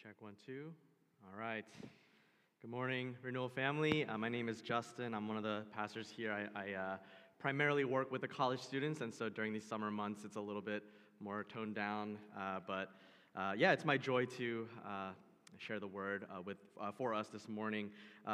Check 0.00 0.14
one, 0.20 0.34
two. 0.46 0.70
All 1.24 1.40
right. 1.40 1.64
Good 2.62 2.70
morning, 2.70 3.16
Renewal 3.20 3.48
family. 3.48 4.04
Uh, 4.04 4.16
my 4.16 4.28
name 4.28 4.48
is 4.48 4.60
Justin. 4.60 5.12
I'm 5.12 5.26
one 5.26 5.36
of 5.36 5.42
the 5.42 5.64
pastors 5.74 6.08
here. 6.08 6.30
I, 6.30 6.60
I 6.60 6.72
uh, 6.74 6.96
primarily 7.40 7.84
work 7.84 8.12
with 8.12 8.20
the 8.20 8.28
college 8.28 8.60
students, 8.60 9.00
and 9.00 9.12
so 9.12 9.28
during 9.28 9.52
these 9.52 9.64
summer 9.64 9.90
months, 9.90 10.22
it's 10.24 10.36
a 10.36 10.40
little 10.40 10.62
bit 10.62 10.84
more 11.18 11.42
toned 11.42 11.74
down. 11.74 12.16
Uh, 12.38 12.60
but 12.64 12.92
uh, 13.34 13.54
yeah, 13.56 13.72
it's 13.72 13.84
my 13.84 13.96
joy 13.96 14.24
to 14.36 14.68
uh, 14.86 15.10
share 15.56 15.80
the 15.80 15.88
word 15.88 16.26
uh, 16.30 16.42
with, 16.42 16.58
for 16.96 17.12
us 17.12 17.26
this 17.26 17.48
morning. 17.48 17.90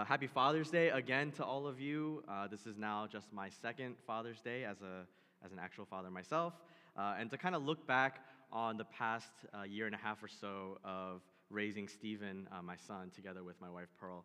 happy 0.06 0.26
Father's 0.26 0.68
Day 0.68 0.90
again 0.90 1.32
to 1.32 1.44
all 1.44 1.66
of 1.66 1.80
you. 1.80 2.22
this 2.50 2.66
is 2.66 2.76
now 2.76 3.06
just 3.10 3.32
my 3.32 3.48
second 3.48 3.94
Father's 4.06 4.42
Day 4.42 4.64
as, 4.64 4.82
a, 4.82 5.06
as 5.42 5.50
an 5.50 5.58
actual 5.58 5.86
father 5.86 6.10
myself. 6.10 6.52
and 6.98 7.30
to 7.30 7.38
kind 7.38 7.54
of 7.54 7.64
look 7.64 7.86
back 7.86 8.20
on 8.52 8.76
the 8.76 8.84
past 8.84 9.32
year 9.66 9.86
and 9.86 9.94
a 9.94 9.98
half 9.98 10.22
or 10.22 10.28
so 10.28 10.76
of 10.84 11.22
raising 11.54 11.86
Stephen, 11.86 12.48
uh, 12.52 12.60
my 12.60 12.74
son, 12.76 13.10
together 13.14 13.44
with 13.44 13.58
my 13.60 13.70
wife 13.70 13.88
Pearl. 13.98 14.24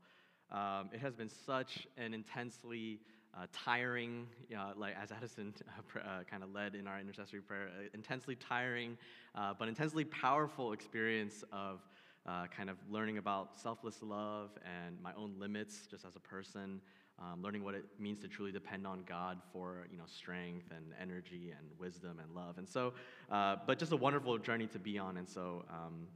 Um, 0.51 0.89
it 0.91 0.99
has 0.99 1.13
been 1.13 1.29
such 1.29 1.87
an 1.95 2.13
intensely 2.15 2.99
uh, 3.37 3.45
tiring, 3.53 4.25
you 4.49 4.55
know, 4.55 4.71
like 4.75 4.95
as 5.01 5.11
Addison 5.11 5.53
uh, 5.95 5.99
uh 5.99 6.23
kind 6.23 6.41
of 6.41 6.51
led 6.51 6.73
in 6.73 6.87
our 6.87 6.99
intercessory 6.99 7.41
prayer, 7.41 7.67
uh, 7.67 7.83
intensely 7.93 8.35
tiring, 8.35 8.97
uh, 9.35 9.53
but 9.57 9.67
intensely 9.67 10.03
powerful 10.03 10.73
experience 10.73 11.43
of 11.53 11.81
kind 12.55 12.69
of 12.69 12.77
learning 12.91 13.17
about 13.17 13.57
selfless 13.59 14.03
love 14.03 14.51
and 14.63 15.01
my 15.01 15.11
own 15.17 15.33
limits 15.39 15.87
just 15.89 16.05
as 16.05 16.15
a 16.15 16.19
person, 16.19 16.79
um, 17.17 17.41
learning 17.41 17.63
what 17.63 17.73
it 17.73 17.85
means 17.97 18.19
to 18.19 18.27
truly 18.27 18.51
depend 18.51 18.85
on 18.85 19.03
God 19.07 19.39
for 19.51 19.87
you 19.91 19.97
know 19.97 20.03
strength 20.05 20.67
and 20.69 20.93
energy 21.01 21.53
and 21.57 21.67
wisdom 21.79 22.19
and 22.21 22.35
love. 22.35 22.59
And 22.59 22.69
so, 22.69 22.93
but 23.29 23.79
just 23.79 23.91
a 23.91 23.95
wonderful 23.95 24.37
journey 24.37 24.67
to 24.67 24.79
be 24.79 24.97
on. 24.97 25.17
And 25.17 25.27
so. 25.27 25.63
Um, 25.69 26.07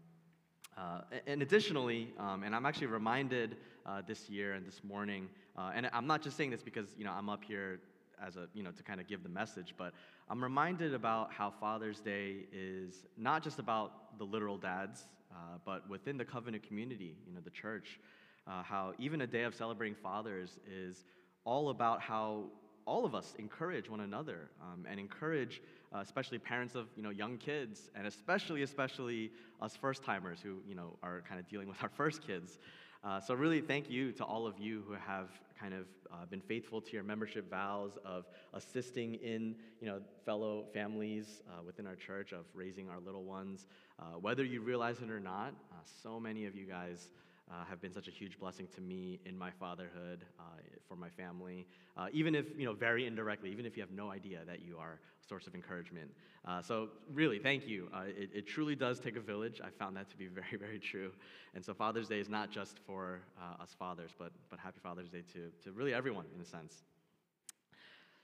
uh, 0.77 1.01
and 1.27 1.41
additionally, 1.41 2.13
um, 2.19 2.43
and 2.43 2.55
I'm 2.55 2.65
actually 2.65 2.87
reminded 2.87 3.57
uh, 3.85 4.01
this 4.07 4.29
year 4.29 4.53
and 4.53 4.65
this 4.65 4.81
morning, 4.83 5.29
uh, 5.57 5.71
and 5.75 5.89
I'm 5.93 6.07
not 6.07 6.21
just 6.21 6.35
saying 6.37 6.49
this 6.49 6.63
because 6.63 6.87
you 6.97 7.05
know 7.05 7.11
I'm 7.11 7.29
up 7.29 7.43
here 7.43 7.79
as 8.25 8.37
a 8.37 8.47
you 8.53 8.63
know 8.63 8.71
to 8.71 8.83
kind 8.83 8.99
of 8.99 9.07
give 9.07 9.23
the 9.23 9.29
message, 9.29 9.75
but 9.77 9.93
I'm 10.29 10.43
reminded 10.43 10.93
about 10.93 11.31
how 11.31 11.51
Father's 11.59 11.99
Day 11.99 12.45
is 12.51 13.05
not 13.17 13.43
just 13.43 13.59
about 13.59 14.17
the 14.17 14.23
literal 14.23 14.57
dads, 14.57 15.03
uh, 15.31 15.57
but 15.65 15.87
within 15.89 16.17
the 16.17 16.25
covenant 16.25 16.67
community, 16.67 17.15
you 17.27 17.33
know, 17.33 17.41
the 17.43 17.51
church, 17.51 17.99
uh, 18.47 18.63
how 18.63 18.93
even 18.99 19.21
a 19.21 19.27
day 19.27 19.43
of 19.43 19.53
celebrating 19.53 19.95
fathers 19.95 20.59
is 20.71 21.05
all 21.45 21.69
about 21.69 22.01
how 22.01 22.45
all 22.85 23.05
of 23.05 23.15
us 23.15 23.33
encourage 23.39 23.89
one 23.89 24.01
another 24.01 24.49
um, 24.61 24.85
and 24.89 24.99
encourage 24.99 25.61
uh, 25.93 25.99
especially 25.99 26.39
parents 26.39 26.75
of 26.75 26.87
you 26.95 27.03
know 27.03 27.09
young 27.09 27.37
kids 27.37 27.89
and 27.95 28.07
especially 28.07 28.63
especially 28.63 29.31
us 29.61 29.75
first 29.75 30.03
timers 30.03 30.39
who 30.41 30.57
you 30.67 30.75
know 30.75 30.97
are 31.03 31.23
kind 31.27 31.39
of 31.39 31.47
dealing 31.47 31.67
with 31.67 31.81
our 31.83 31.89
first 31.89 32.25
kids. 32.25 32.57
Uh, 33.03 33.19
so 33.19 33.33
really 33.33 33.59
thank 33.59 33.89
you 33.89 34.11
to 34.13 34.23
all 34.23 34.47
of 34.47 34.57
you 34.57 34.81
who 34.87 34.93
have 34.93 35.29
kind 35.59 35.73
of 35.73 35.85
uh, 36.11 36.25
been 36.29 36.39
faithful 36.41 36.79
to 36.81 36.91
your 36.93 37.03
membership 37.03 37.49
vows 37.49 37.97
of 38.05 38.25
assisting 38.53 39.15
in 39.15 39.55
you 39.81 39.87
know 39.87 39.99
fellow 40.25 40.65
families 40.73 41.41
uh, 41.49 41.61
within 41.65 41.85
our 41.85 41.95
church 41.95 42.31
of 42.31 42.45
raising 42.53 42.89
our 42.89 42.99
little 42.99 43.23
ones. 43.23 43.67
Uh, 43.99 44.17
whether 44.19 44.43
you 44.43 44.61
realize 44.61 44.99
it 45.01 45.09
or 45.09 45.19
not 45.19 45.53
uh, 45.71 45.75
so 46.01 46.19
many 46.19 46.45
of 46.45 46.55
you 46.55 46.65
guys 46.65 47.09
uh, 47.51 47.65
have 47.65 47.81
been 47.81 47.93
such 47.93 48.07
a 48.07 48.11
huge 48.11 48.39
blessing 48.39 48.67
to 48.75 48.81
me 48.81 49.19
in 49.25 49.37
my 49.37 49.51
fatherhood, 49.51 50.25
uh, 50.39 50.43
for 50.87 50.95
my 50.95 51.09
family, 51.09 51.65
uh, 51.97 52.07
even 52.11 52.35
if, 52.35 52.45
you 52.57 52.65
know, 52.65 52.73
very 52.73 53.05
indirectly, 53.05 53.51
even 53.51 53.65
if 53.65 53.75
you 53.75 53.83
have 53.83 53.91
no 53.91 54.09
idea 54.09 54.39
that 54.45 54.61
you 54.65 54.77
are 54.77 54.99
a 55.23 55.27
source 55.27 55.45
of 55.47 55.55
encouragement. 55.55 56.09
Uh, 56.45 56.61
so, 56.61 56.89
really, 57.13 57.39
thank 57.39 57.67
you. 57.67 57.89
Uh, 57.93 58.03
it, 58.07 58.29
it, 58.33 58.47
truly 58.47 58.75
does 58.75 58.99
take 58.99 59.15
a 59.15 59.21
village. 59.21 59.61
I 59.63 59.69
found 59.69 59.95
that 59.97 60.09
to 60.09 60.17
be 60.17 60.27
very, 60.41 60.57
very 60.57 60.79
true. 60.79 61.11
And 61.53 61.63
so, 61.63 61.73
Father's 61.73 62.07
Day 62.07 62.19
is 62.19 62.29
not 62.29 62.51
just 62.51 62.79
for 62.79 63.21
uh, 63.37 63.61
us 63.61 63.75
fathers, 63.77 64.11
but, 64.17 64.31
but 64.49 64.59
happy 64.59 64.79
Father's 64.81 65.09
Day 65.09 65.23
to, 65.33 65.51
to 65.63 65.71
really 65.71 65.93
everyone, 65.93 66.25
in 66.35 66.41
a 66.41 66.45
sense. 66.45 66.83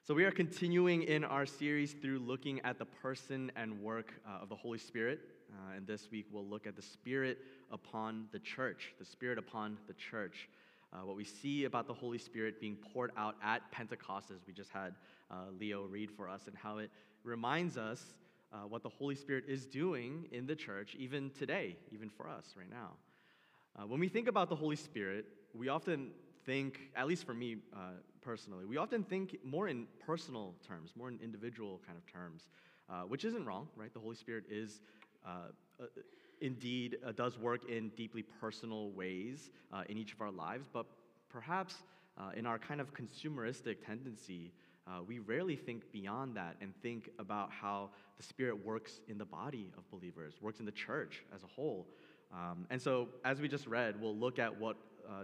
So, 0.04 0.14
we 0.14 0.23
are 0.23 0.31
continuing 0.31 1.04
in 1.04 1.23
our 1.23 1.45
series 1.45 1.94
through 1.94 2.20
looking 2.20 2.61
at 2.61 2.80
the 2.80 2.86
person 2.86 3.52
and 3.55 3.82
work 3.82 4.14
of 4.42 4.49
the 4.49 4.55
Holy 4.55 4.80
Spirit. 4.80 5.20
Uh, 5.52 5.76
and 5.77 5.87
this 5.87 6.10
week 6.11 6.26
we'll 6.32 6.45
look 6.45 6.67
at 6.67 6.76
the 6.76 6.82
Spirit 6.82 7.39
upon 7.71 8.27
the 8.32 8.39
church, 8.39 8.93
the 8.99 9.05
Spirit 9.05 9.37
upon 9.37 9.77
the 9.87 9.93
church. 9.93 10.49
Uh, 10.92 11.05
what 11.05 11.15
we 11.15 11.23
see 11.23 11.65
about 11.65 11.87
the 11.87 11.93
Holy 11.93 12.17
Spirit 12.17 12.60
being 12.60 12.76
poured 12.76 13.11
out 13.15 13.36
at 13.43 13.70
Pentecost, 13.71 14.32
as 14.32 14.39
we 14.48 14.54
just 14.54 14.71
had 14.71 14.95
uh, 15.30 15.36
Leo 15.59 15.83
read 15.83 16.09
for 16.09 16.27
us, 16.27 16.48
and 16.48 16.58
how 16.58 16.80
it 16.80 16.89
reminds 17.23 17.77
us 17.77 18.15
uh, 18.52 18.58
what 18.67 18.82
the 18.82 18.89
Holy 18.89 19.14
Spirit 19.14 19.43
is 19.48 19.65
doing 19.65 20.27
in 20.32 20.48
the 20.48 20.55
church, 20.55 20.95
even 20.98 21.30
today, 21.38 21.76
even 21.92 22.09
for 22.09 22.27
us 22.27 22.55
right 22.58 22.70
now. 22.70 22.92
Uh, 23.77 23.86
when 23.86 23.99
we 23.99 24.08
think 24.08 24.27
about 24.27 24.49
the 24.49 24.55
Holy 24.55 24.76
Spirit, 24.76 25.26
we 25.54 25.70
often 25.70 26.09
think, 26.45 26.80
at 26.95 27.08
least 27.08 27.23
for 27.23 27.36
me 27.36 27.58
uh, 27.76 27.92
personally, 28.21 28.65
we 28.65 28.77
often 28.77 29.04
think 29.04 29.38
more 29.43 29.67
in 29.67 29.86
personal 30.04 30.55
terms, 30.67 30.93
more 30.95 31.09
in 31.09 31.20
individual 31.23 31.80
kind 31.86 31.98
of 31.98 32.11
terms, 32.11 32.49
which 33.08 33.23
isn't 33.26 33.45
wrong, 33.45 33.67
right? 33.76 33.93
The 33.93 33.99
Holy 33.99 34.15
Spirit 34.15 34.45
is 34.49 34.82
uh, 35.26 35.30
uh, 35.82 35.86
indeed 36.42 36.98
uh, 37.06 37.12
does 37.12 37.38
work 37.38 37.70
in 37.70 37.90
deeply 37.98 38.24
personal 38.24 38.92
ways 38.92 39.50
uh, 39.74 39.84
in 39.90 39.98
each 39.98 40.14
of 40.14 40.22
our 40.22 40.32
lives, 40.32 40.68
but 40.72 40.86
perhaps 41.30 41.76
uh, 42.18 42.32
in 42.36 42.46
our 42.46 42.60
kind 42.60 42.82
of 42.82 42.94
consumeristic 42.94 43.86
tendency, 43.86 44.52
uh, 44.88 45.02
we 45.08 45.20
rarely 45.20 45.56
think 45.56 45.92
beyond 45.92 46.36
that 46.36 46.56
and 46.62 46.74
think 46.82 47.10
about 47.20 47.52
how 47.52 47.90
the 48.18 48.24
Spirit 48.24 48.66
works 48.66 49.00
in 49.08 49.18
the 49.18 49.26
body 49.26 49.72
of 49.78 49.90
believers, 49.92 50.36
works 50.42 50.60
in 50.60 50.66
the 50.66 50.72
church 50.72 51.24
as 51.34 51.44
a 51.44 51.48
whole. 51.48 51.88
Um, 52.34 52.66
and 52.70 52.82
so, 52.82 53.10
as 53.24 53.40
we 53.40 53.48
just 53.48 53.68
read, 53.68 54.00
we'll 54.00 54.16
look 54.16 54.40
at 54.40 54.60
what 54.60 54.78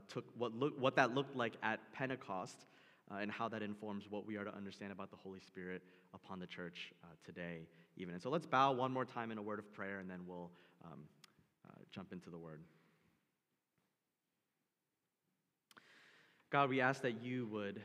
took 0.08 0.26
what 0.36 0.56
look 0.56 0.74
what 0.80 0.96
that 0.96 1.14
looked 1.14 1.36
like 1.36 1.54
at 1.62 1.80
Pentecost 1.94 2.66
uh, 3.12 3.16
and 3.16 3.32
how 3.32 3.48
that 3.50 3.62
informs 3.62 4.06
what 4.10 4.26
we 4.26 4.38
are 4.38 4.44
to 4.44 4.56
understand 4.56 4.92
about 4.92 5.12
the 5.12 5.18
Holy 5.18 5.40
Spirit 5.40 5.82
upon 6.14 6.40
the 6.40 6.48
church 6.48 6.94
uh, 7.04 7.08
today, 7.24 7.68
even. 7.98 8.14
And 8.14 8.22
so 8.22 8.30
let's 8.30 8.46
bow 8.46 8.72
one 8.72 8.92
more 8.92 9.06
time 9.06 9.32
in 9.32 9.38
a 9.38 9.42
word 9.42 9.60
of 9.60 9.72
prayer, 9.74 10.00
and 10.00 10.10
then 10.10 10.22
we'll 10.28 10.52
um, 10.84 11.00
uh, 11.68 11.74
jump 11.92 12.12
into 12.12 12.30
the 12.30 12.38
word. 12.38 12.62
God, 16.50 16.70
we 16.70 16.82
ask 16.82 17.02
that 17.02 17.22
you 17.22 17.48
would 17.48 17.78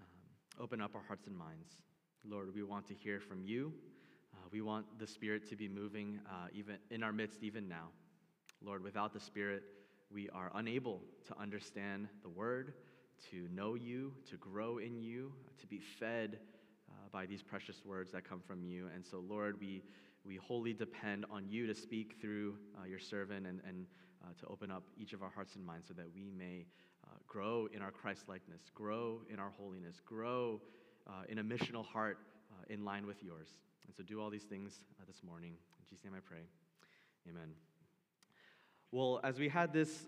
um, 0.00 0.62
open 0.62 0.80
up 0.80 0.94
our 0.94 1.02
hearts 1.06 1.26
and 1.26 1.36
minds. 1.36 1.76
Lord, 2.28 2.54
we 2.54 2.62
want 2.62 2.86
to 2.88 2.94
hear 2.94 3.20
from 3.20 3.42
you. 3.42 3.72
Uh, 4.32 4.48
we 4.50 4.60
want 4.60 4.86
the 4.98 5.06
Spirit 5.06 5.48
to 5.50 5.56
be 5.56 5.68
moving 5.68 6.20
uh, 6.28 6.48
even 6.52 6.76
in 6.90 7.02
our 7.02 7.12
midst, 7.12 7.42
even 7.42 7.68
now. 7.68 7.88
Lord, 8.62 8.82
without 8.82 9.12
the 9.12 9.20
Spirit, 9.20 9.62
we 10.12 10.28
are 10.30 10.50
unable 10.54 11.00
to 11.26 11.38
understand 11.40 12.08
the 12.22 12.28
word 12.28 12.74
to 13.30 13.48
know 13.52 13.74
you, 13.74 14.12
to 14.30 14.36
grow 14.36 14.78
in 14.78 15.02
you, 15.02 15.32
to 15.58 15.66
be 15.66 15.78
fed 15.78 16.38
by 17.14 17.24
these 17.24 17.42
precious 17.42 17.84
words 17.84 18.10
that 18.10 18.28
come 18.28 18.40
from 18.44 18.64
you. 18.64 18.88
And 18.92 19.06
so, 19.06 19.22
Lord, 19.26 19.60
we, 19.60 19.84
we 20.26 20.34
wholly 20.34 20.72
depend 20.72 21.24
on 21.30 21.48
you 21.48 21.64
to 21.68 21.74
speak 21.74 22.16
through 22.20 22.56
uh, 22.76 22.86
your 22.86 22.98
servant 22.98 23.46
and, 23.46 23.60
and 23.66 23.86
uh, 24.20 24.30
to 24.40 24.46
open 24.48 24.72
up 24.72 24.82
each 24.98 25.12
of 25.12 25.22
our 25.22 25.30
hearts 25.30 25.54
and 25.54 25.64
minds 25.64 25.86
so 25.86 25.94
that 25.94 26.06
we 26.12 26.32
may 26.36 26.66
uh, 27.04 27.14
grow 27.28 27.68
in 27.72 27.82
our 27.82 27.92
Christ 27.92 28.24
likeness, 28.28 28.62
grow 28.74 29.20
in 29.32 29.38
our 29.38 29.52
holiness, 29.56 30.00
grow 30.04 30.60
uh, 31.06 31.22
in 31.28 31.38
a 31.38 31.44
missional 31.44 31.86
heart 31.86 32.18
uh, 32.50 32.64
in 32.68 32.84
line 32.84 33.06
with 33.06 33.22
yours. 33.22 33.46
And 33.86 33.94
so, 33.94 34.02
do 34.02 34.20
all 34.20 34.28
these 34.28 34.42
things 34.42 34.72
this 35.06 35.22
morning. 35.22 35.52
In 35.52 35.84
Jesus' 35.88 36.04
name 36.04 36.14
I 36.16 36.20
pray. 36.20 36.42
Amen. 37.30 37.50
Well, 38.90 39.20
as 39.22 39.38
we 39.38 39.48
had 39.48 39.72
this 39.72 40.06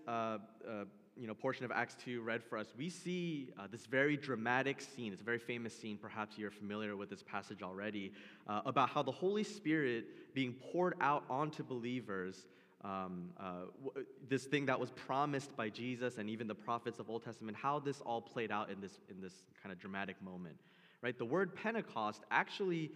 you 1.19 1.27
know, 1.27 1.33
portion 1.33 1.65
of 1.65 1.71
Acts 1.71 1.95
2 2.03 2.21
read 2.21 2.43
for 2.43 2.57
us, 2.57 2.67
we 2.77 2.89
see 2.89 3.49
uh, 3.57 3.67
this 3.71 3.85
very 3.85 4.17
dramatic 4.17 4.81
scene. 4.81 5.11
It's 5.11 5.21
a 5.21 5.25
very 5.25 5.39
famous 5.39 5.77
scene. 5.77 5.97
Perhaps 5.97 6.37
you're 6.37 6.51
familiar 6.51 6.95
with 6.95 7.09
this 7.09 7.23
passage 7.23 7.61
already 7.63 8.11
uh, 8.47 8.61
about 8.65 8.89
how 8.89 9.03
the 9.03 9.11
Holy 9.11 9.43
Spirit 9.43 10.33
being 10.33 10.53
poured 10.53 10.95
out 11.01 11.23
onto 11.29 11.63
believers. 11.63 12.45
Um, 12.83 13.29
uh, 13.39 13.65
w- 13.83 14.05
this 14.29 14.45
thing 14.45 14.67
that 14.67 14.79
was 14.79 14.91
promised 14.91 15.55
by 15.55 15.69
Jesus 15.69 16.19
and 16.19 16.29
even 16.29 16.47
the 16.47 16.55
prophets 16.55 16.99
of 16.99 17.09
Old 17.09 17.23
Testament, 17.23 17.57
how 17.57 17.79
this 17.79 18.01
all 18.01 18.21
played 18.21 18.51
out 18.51 18.69
in 18.69 18.79
this, 18.79 18.99
in 19.09 19.19
this 19.19 19.33
kind 19.61 19.73
of 19.73 19.79
dramatic 19.79 20.21
moment. 20.21 20.57
Right? 21.01 21.17
The 21.17 21.25
word 21.25 21.55
Pentecost 21.55 22.23
actually 22.29 22.91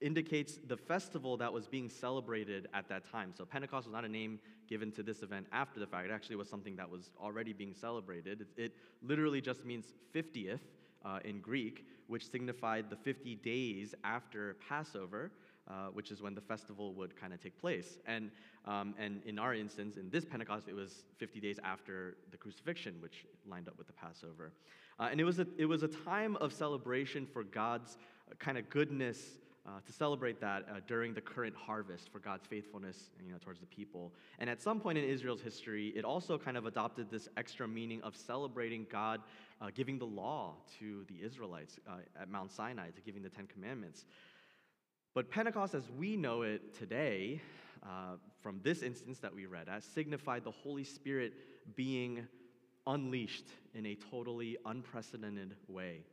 indicates 0.00 0.58
the 0.66 0.76
festival 0.76 1.36
that 1.38 1.52
was 1.52 1.66
being 1.66 1.88
celebrated 1.88 2.68
at 2.72 2.88
that 2.88 3.10
time. 3.10 3.32
So 3.36 3.44
Pentecost 3.44 3.86
was 3.86 3.92
not 3.92 4.04
a 4.04 4.08
name 4.08 4.38
given 4.70 4.90
to 4.92 5.02
this 5.02 5.22
event 5.22 5.46
after 5.52 5.78
the 5.78 5.86
fact. 5.86 6.06
It 6.08 6.12
actually 6.12 6.36
was 6.36 6.48
something 6.48 6.76
that 6.76 6.88
was 6.88 7.10
already 7.20 7.52
being 7.52 7.74
celebrated. 7.74 8.46
It, 8.56 8.62
it 8.64 8.72
literally 9.02 9.42
just 9.42 9.66
means 9.66 9.86
50th 10.14 10.60
uh, 11.04 11.18
in 11.24 11.40
Greek, 11.40 11.84
which 12.06 12.30
signified 12.30 12.88
the 12.88 12.96
50 12.96 13.34
days 13.36 13.94
after 14.04 14.56
Passover. 14.66 15.32
Uh, 15.68 15.86
which 15.92 16.10
is 16.10 16.20
when 16.20 16.34
the 16.34 16.40
festival 16.40 16.94
would 16.94 17.14
kind 17.14 17.32
of 17.32 17.40
take 17.40 17.56
place. 17.60 17.98
And, 18.04 18.32
um, 18.64 18.92
and 18.98 19.22
in 19.24 19.38
our 19.38 19.54
instance, 19.54 19.98
in 19.98 20.10
this 20.10 20.24
Pentecost, 20.24 20.66
it 20.66 20.74
was 20.74 21.04
50 21.18 21.38
days 21.38 21.60
after 21.62 22.16
the 22.32 22.36
crucifixion, 22.36 22.96
which 22.98 23.24
lined 23.48 23.68
up 23.68 23.78
with 23.78 23.86
the 23.86 23.92
Passover. 23.92 24.50
Uh, 24.98 25.10
and 25.12 25.20
it 25.20 25.24
was, 25.24 25.38
a, 25.38 25.46
it 25.58 25.66
was 25.66 25.84
a 25.84 25.88
time 25.88 26.34
of 26.36 26.52
celebration 26.52 27.24
for 27.24 27.44
God's 27.44 27.98
uh, 28.28 28.34
kind 28.40 28.58
of 28.58 28.68
goodness 28.68 29.38
uh, 29.66 29.80
to 29.84 29.92
celebrate 29.92 30.40
that 30.40 30.62
uh, 30.62 30.80
during 30.86 31.12
the 31.12 31.20
current 31.20 31.54
harvest 31.54 32.08
for 32.10 32.18
God's 32.18 32.46
faithfulness 32.46 33.10
you 33.24 33.32
know, 33.32 33.38
towards 33.38 33.60
the 33.60 33.66
people. 33.66 34.12
And 34.38 34.48
at 34.48 34.62
some 34.62 34.80
point 34.80 34.98
in 34.98 35.04
Israel's 35.04 35.42
history, 35.42 35.88
it 35.94 36.04
also 36.04 36.38
kind 36.38 36.56
of 36.56 36.66
adopted 36.66 37.10
this 37.10 37.28
extra 37.36 37.68
meaning 37.68 38.00
of 38.02 38.16
celebrating 38.16 38.86
God 38.90 39.20
uh, 39.60 39.68
giving 39.74 39.98
the 39.98 40.06
law 40.06 40.54
to 40.78 41.04
the 41.08 41.24
Israelites 41.24 41.78
uh, 41.86 41.96
at 42.20 42.30
Mount 42.30 42.50
Sinai, 42.50 42.90
to 42.90 43.00
giving 43.02 43.22
the 43.22 43.28
Ten 43.28 43.46
Commandments. 43.46 44.06
But 45.14 45.30
Pentecost, 45.30 45.74
as 45.74 45.90
we 45.90 46.16
know 46.16 46.42
it 46.42 46.74
today, 46.78 47.42
uh, 47.82 48.16
from 48.40 48.60
this 48.62 48.82
instance 48.82 49.18
that 49.18 49.34
we 49.34 49.46
read 49.46 49.68
as, 49.68 49.84
signified 49.84 50.44
the 50.44 50.50
Holy 50.50 50.84
Spirit 50.84 51.34
being 51.76 52.26
unleashed 52.86 53.46
in 53.74 53.86
a 53.86 53.94
totally 53.94 54.56
unprecedented 54.64 55.54
way. 55.68 56.04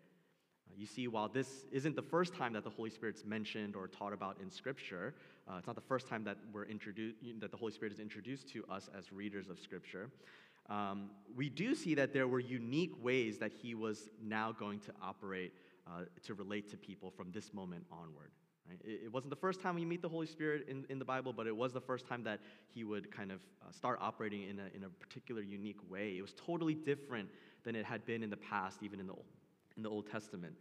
Uh, 0.68 0.74
you 0.78 0.86
see, 0.86 1.08
while 1.08 1.28
this 1.28 1.66
isn't 1.72 1.96
the 1.96 2.02
first 2.02 2.34
time 2.34 2.54
that 2.54 2.64
the 2.64 2.70
Holy 2.70 2.90
Spirit's 2.90 3.26
mentioned 3.26 3.76
or 3.76 3.88
taught 3.88 4.14
about 4.14 4.38
in 4.42 4.50
Scripture, 4.50 5.14
uh, 5.50 5.56
it's 5.58 5.68
not 5.68 5.76
the 5.76 5.82
first 5.82 6.08
time 6.08 6.24
that 6.24 6.38
we're 6.52 6.66
introduced 6.66 7.18
that 7.40 7.52
the 7.52 7.58
Holy 7.58 7.72
Spirit 7.72 7.94
is 7.94 8.00
introduced 8.00 8.50
to 8.50 8.64
us 8.70 8.90
as 8.98 9.12
readers 9.12 9.50
of 9.50 9.60
Scripture. 9.60 10.10
Um, 10.70 11.12
we 11.36 11.50
do 11.50 11.76
see 11.76 11.96
that 11.96 12.12
there 12.14 12.28
were 12.28 12.42
unique 12.42 12.92
ways 13.02 13.38
that 13.38 13.54
he 13.54 13.74
was 13.74 14.10
now 14.22 14.52
going 14.52 14.80
to 14.82 14.92
operate 15.02 15.54
uh, 15.88 16.02
to 16.26 16.34
relate 16.34 16.70
to 16.72 16.78
people 16.78 17.10
from 17.10 17.32
this 17.32 17.54
moment 17.54 17.86
onward. 17.92 18.32
Right? 18.68 18.80
It, 18.84 19.12
wasn't 19.14 19.30
the 19.30 19.38
first 19.38 19.62
time 19.62 19.76
we 19.76 19.86
meet 19.86 20.02
the 20.02 20.10
Holy 20.10 20.28
Spirit 20.28 20.68
in, 20.68 20.86
in 20.90 21.00
the 21.00 21.06
Bible, 21.06 21.32
but 21.32 21.48
it 21.48 21.56
was 21.56 21.72
the 21.72 21.80
first 21.80 22.06
time 22.06 22.24
that 22.24 22.42
he 22.68 22.84
would 22.84 23.10
kind 23.12 23.32
of 23.32 23.40
uh, 23.62 23.72
start 23.72 23.98
operating 24.02 24.44
in 24.44 24.60
a, 24.60 24.76
in 24.76 24.84
a 24.84 24.90
particular 24.90 25.42
unique 25.42 25.80
way. 25.90 26.18
It 26.18 26.22
was 26.22 26.34
totally 26.34 26.74
different 26.74 27.30
than 27.64 27.76
it 27.76 27.86
had 27.86 28.06
been 28.06 28.24
in 28.24 28.30
the 28.30 28.38
past, 28.38 28.84
even 28.84 29.00
in 29.00 29.08
the, 29.08 29.14
in 29.78 29.84
the 29.84 29.90
Old 29.90 30.12
Testament. 30.12 30.54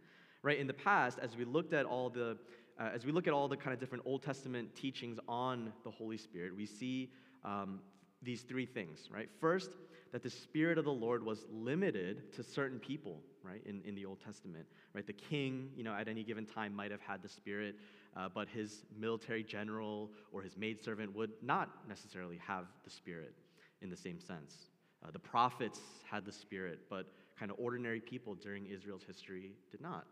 Right? 0.43 0.59
In 0.59 0.67
the 0.67 0.73
past, 0.73 1.19
as 1.19 1.35
we 1.35 1.43
looked 1.43 1.73
at 1.73 1.85
all 1.85 2.09
the 2.09 2.37
uh, 2.79 2.91
as 2.93 3.05
we 3.05 3.11
look 3.11 3.27
at 3.27 3.33
all 3.33 3.47
the 3.47 3.57
kind 3.57 3.73
of 3.73 3.79
different 3.79 4.03
Old 4.05 4.21
Testament 4.21 4.75
teachings 4.75 5.17
on 5.27 5.73
the 5.83 5.89
Holy 5.89 6.17
Spirit, 6.17 6.55
we 6.55 6.67
see 6.67 7.09
um, 7.43 7.79
these 8.21 8.41
three 8.41 8.65
things, 8.65 9.09
right? 9.11 9.29
First, 9.39 9.71
that 10.11 10.23
the 10.23 10.29
Spirit 10.29 10.77
of 10.77 10.85
the 10.85 10.93
Lord 10.93 11.23
was 11.23 11.45
limited 11.51 12.31
to 12.33 12.43
certain 12.43 12.79
people, 12.79 13.21
right, 13.43 13.61
in, 13.65 13.81
in 13.83 13.95
the 13.95 14.05
Old 14.05 14.19
Testament, 14.23 14.65
right? 14.93 15.05
The 15.05 15.13
king, 15.13 15.69
you 15.75 15.83
know, 15.83 15.93
at 15.93 16.07
any 16.07 16.23
given 16.23 16.45
time 16.45 16.73
might 16.73 16.91
have 16.91 17.01
had 17.01 17.21
the 17.21 17.29
Spirit, 17.29 17.75
uh, 18.15 18.29
but 18.33 18.47
his 18.47 18.83
military 18.97 19.43
general 19.43 20.11
or 20.31 20.41
his 20.41 20.55
maidservant 20.55 21.15
would 21.15 21.31
not 21.41 21.69
necessarily 21.87 22.39
have 22.45 22.65
the 22.83 22.89
Spirit 22.89 23.33
in 23.81 23.89
the 23.89 23.97
same 23.97 24.19
sense. 24.19 24.69
Uh, 25.03 25.11
the 25.11 25.19
prophets 25.19 25.79
had 26.09 26.25
the 26.25 26.31
Spirit, 26.31 26.79
but 26.89 27.07
kind 27.39 27.51
of 27.51 27.57
ordinary 27.59 27.99
people 27.99 28.35
during 28.35 28.65
Israel's 28.65 29.03
history 29.03 29.51
did 29.71 29.81
not. 29.81 30.05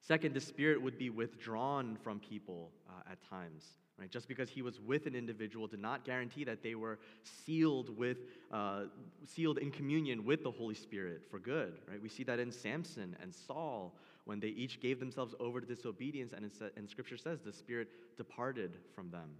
Second, 0.00 0.34
the 0.34 0.40
Spirit 0.40 0.80
would 0.80 0.98
be 0.98 1.10
withdrawn 1.10 1.96
from 2.02 2.20
people 2.20 2.70
uh, 2.88 3.12
at 3.12 3.18
times. 3.28 3.64
Right? 3.98 4.10
Just 4.10 4.28
because 4.28 4.48
he 4.48 4.62
was 4.62 4.80
with 4.80 5.04
an 5.06 5.14
individual 5.14 5.66
did 5.66 5.80
not 5.80 6.06
guarantee 6.06 6.42
that 6.44 6.62
they 6.62 6.74
were 6.74 6.98
sealed 7.22 7.94
with, 7.98 8.16
uh, 8.50 8.84
sealed 9.26 9.58
in 9.58 9.70
communion 9.70 10.24
with 10.24 10.42
the 10.42 10.50
Holy 10.50 10.74
Spirit 10.74 11.20
for 11.30 11.38
good. 11.38 11.74
Right? 11.86 12.00
We 12.00 12.08
see 12.08 12.22
that 12.24 12.38
in 12.38 12.50
Samson 12.50 13.14
and 13.20 13.34
Saul 13.34 13.94
when 14.24 14.40
they 14.40 14.48
each 14.48 14.80
gave 14.80 15.00
themselves 15.00 15.34
over 15.38 15.60
to 15.60 15.66
disobedience, 15.66 16.32
and, 16.32 16.50
and 16.76 16.88
Scripture 16.88 17.16
says 17.18 17.40
the 17.40 17.52
Spirit 17.52 17.88
departed 18.16 18.78
from 18.94 19.10
them. 19.10 19.30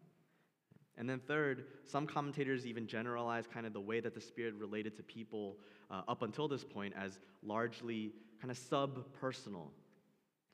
And 1.01 1.09
then, 1.09 1.19
third, 1.19 1.65
some 1.87 2.07
commentators 2.07 2.67
even 2.67 2.87
generalize 2.87 3.47
kind 3.47 3.65
of 3.65 3.73
the 3.73 3.81
way 3.81 4.01
that 4.01 4.15
the 4.15 4.21
Spirit 4.21 4.53
related 4.59 4.95
to 4.99 5.03
people 5.03 5.57
uh, 5.91 6.03
up 6.07 6.21
until 6.21 6.47
this 6.47 6.63
point 6.63 6.93
as 6.95 7.19
largely 7.43 8.13
kind 8.39 8.51
of 8.51 8.59
sub 8.59 9.11
personal, 9.19 9.73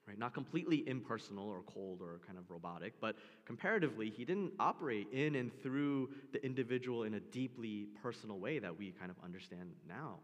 right? 0.06 0.16
Not 0.16 0.34
completely 0.34 0.88
impersonal 0.88 1.48
or 1.48 1.62
cold 1.62 2.00
or 2.00 2.20
kind 2.24 2.38
of 2.38 2.48
robotic, 2.48 2.92
but 3.00 3.16
comparatively, 3.44 4.08
he 4.08 4.24
didn't 4.24 4.52
operate 4.60 5.08
in 5.12 5.34
and 5.34 5.50
through 5.64 6.10
the 6.32 6.44
individual 6.46 7.02
in 7.02 7.14
a 7.14 7.20
deeply 7.20 7.88
personal 8.00 8.38
way 8.38 8.60
that 8.60 8.78
we 8.78 8.92
kind 8.92 9.10
of 9.10 9.16
understand 9.24 9.72
now. 9.88 10.20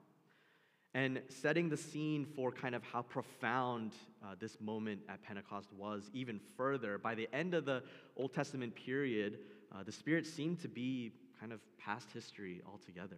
And 0.94 1.20
setting 1.28 1.68
the 1.68 1.76
scene 1.76 2.26
for 2.36 2.52
kind 2.52 2.76
of 2.76 2.84
how 2.84 3.02
profound 3.02 3.92
uh, 4.22 4.34
this 4.38 4.60
moment 4.60 5.00
at 5.08 5.20
Pentecost 5.24 5.72
was 5.72 6.10
even 6.12 6.38
further, 6.56 6.96
by 6.96 7.16
the 7.16 7.28
end 7.32 7.54
of 7.54 7.64
the 7.64 7.82
Old 8.16 8.34
Testament 8.34 8.74
period, 8.76 9.38
uh, 9.74 9.82
the 9.82 9.92
Spirit 9.92 10.26
seemed 10.26 10.60
to 10.60 10.68
be 10.68 11.12
kind 11.40 11.52
of 11.52 11.60
past 11.78 12.10
history 12.12 12.60
altogether. 12.66 13.16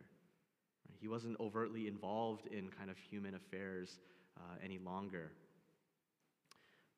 Right? 0.88 0.98
He 1.00 1.08
wasn't 1.08 1.38
overtly 1.40 1.88
involved 1.88 2.46
in 2.46 2.68
kind 2.68 2.90
of 2.90 2.96
human 2.96 3.34
affairs 3.34 3.98
uh, 4.38 4.56
any 4.62 4.78
longer. 4.78 5.32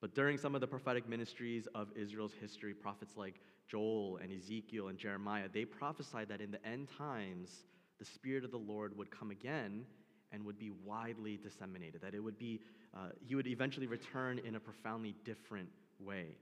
But 0.01 0.15
during 0.15 0.37
some 0.37 0.55
of 0.55 0.61
the 0.61 0.67
prophetic 0.67 1.09
ministries 1.09 1.67
of 1.75 1.89
Israel's 1.97 2.35
history, 2.41 2.75
prophets 2.75 3.15
like 3.17 3.41
Joel 3.69 4.19
and 4.23 4.31
Ezekiel 4.31 4.89
and 4.89 4.99
Jeremiah, 4.99 5.49
they 5.53 5.65
prophesied 5.65 6.29
that 6.29 6.41
in 6.41 6.51
the 6.51 6.65
end 6.67 6.89
times, 6.97 7.65
the 7.99 8.05
Spirit 8.05 8.45
of 8.45 8.51
the 8.51 8.59
Lord 8.59 8.97
would 8.97 9.11
come 9.11 9.31
again 9.31 9.87
and 10.33 10.45
would 10.45 10.59
be 10.59 10.71
widely 10.85 11.39
disseminated, 11.39 12.03
that 12.03 12.15
it 12.15 12.21
would 12.21 12.39
be, 12.39 12.61
uh, 12.95 13.09
he 13.21 13.35
would 13.35 13.47
eventually 13.47 13.87
return 13.87 14.39
in 14.39 14.57
a 14.57 14.61
profoundly 14.61 15.15
different 15.25 15.69
way. 15.99 16.37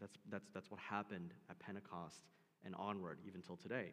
That's, 0.00 0.18
that's, 0.30 0.48
that's 0.52 0.70
what 0.70 0.80
happened 0.80 1.32
at 1.48 1.58
Pentecost 1.60 2.20
and 2.64 2.74
onward, 2.76 3.18
even 3.26 3.40
till 3.42 3.56
today. 3.56 3.92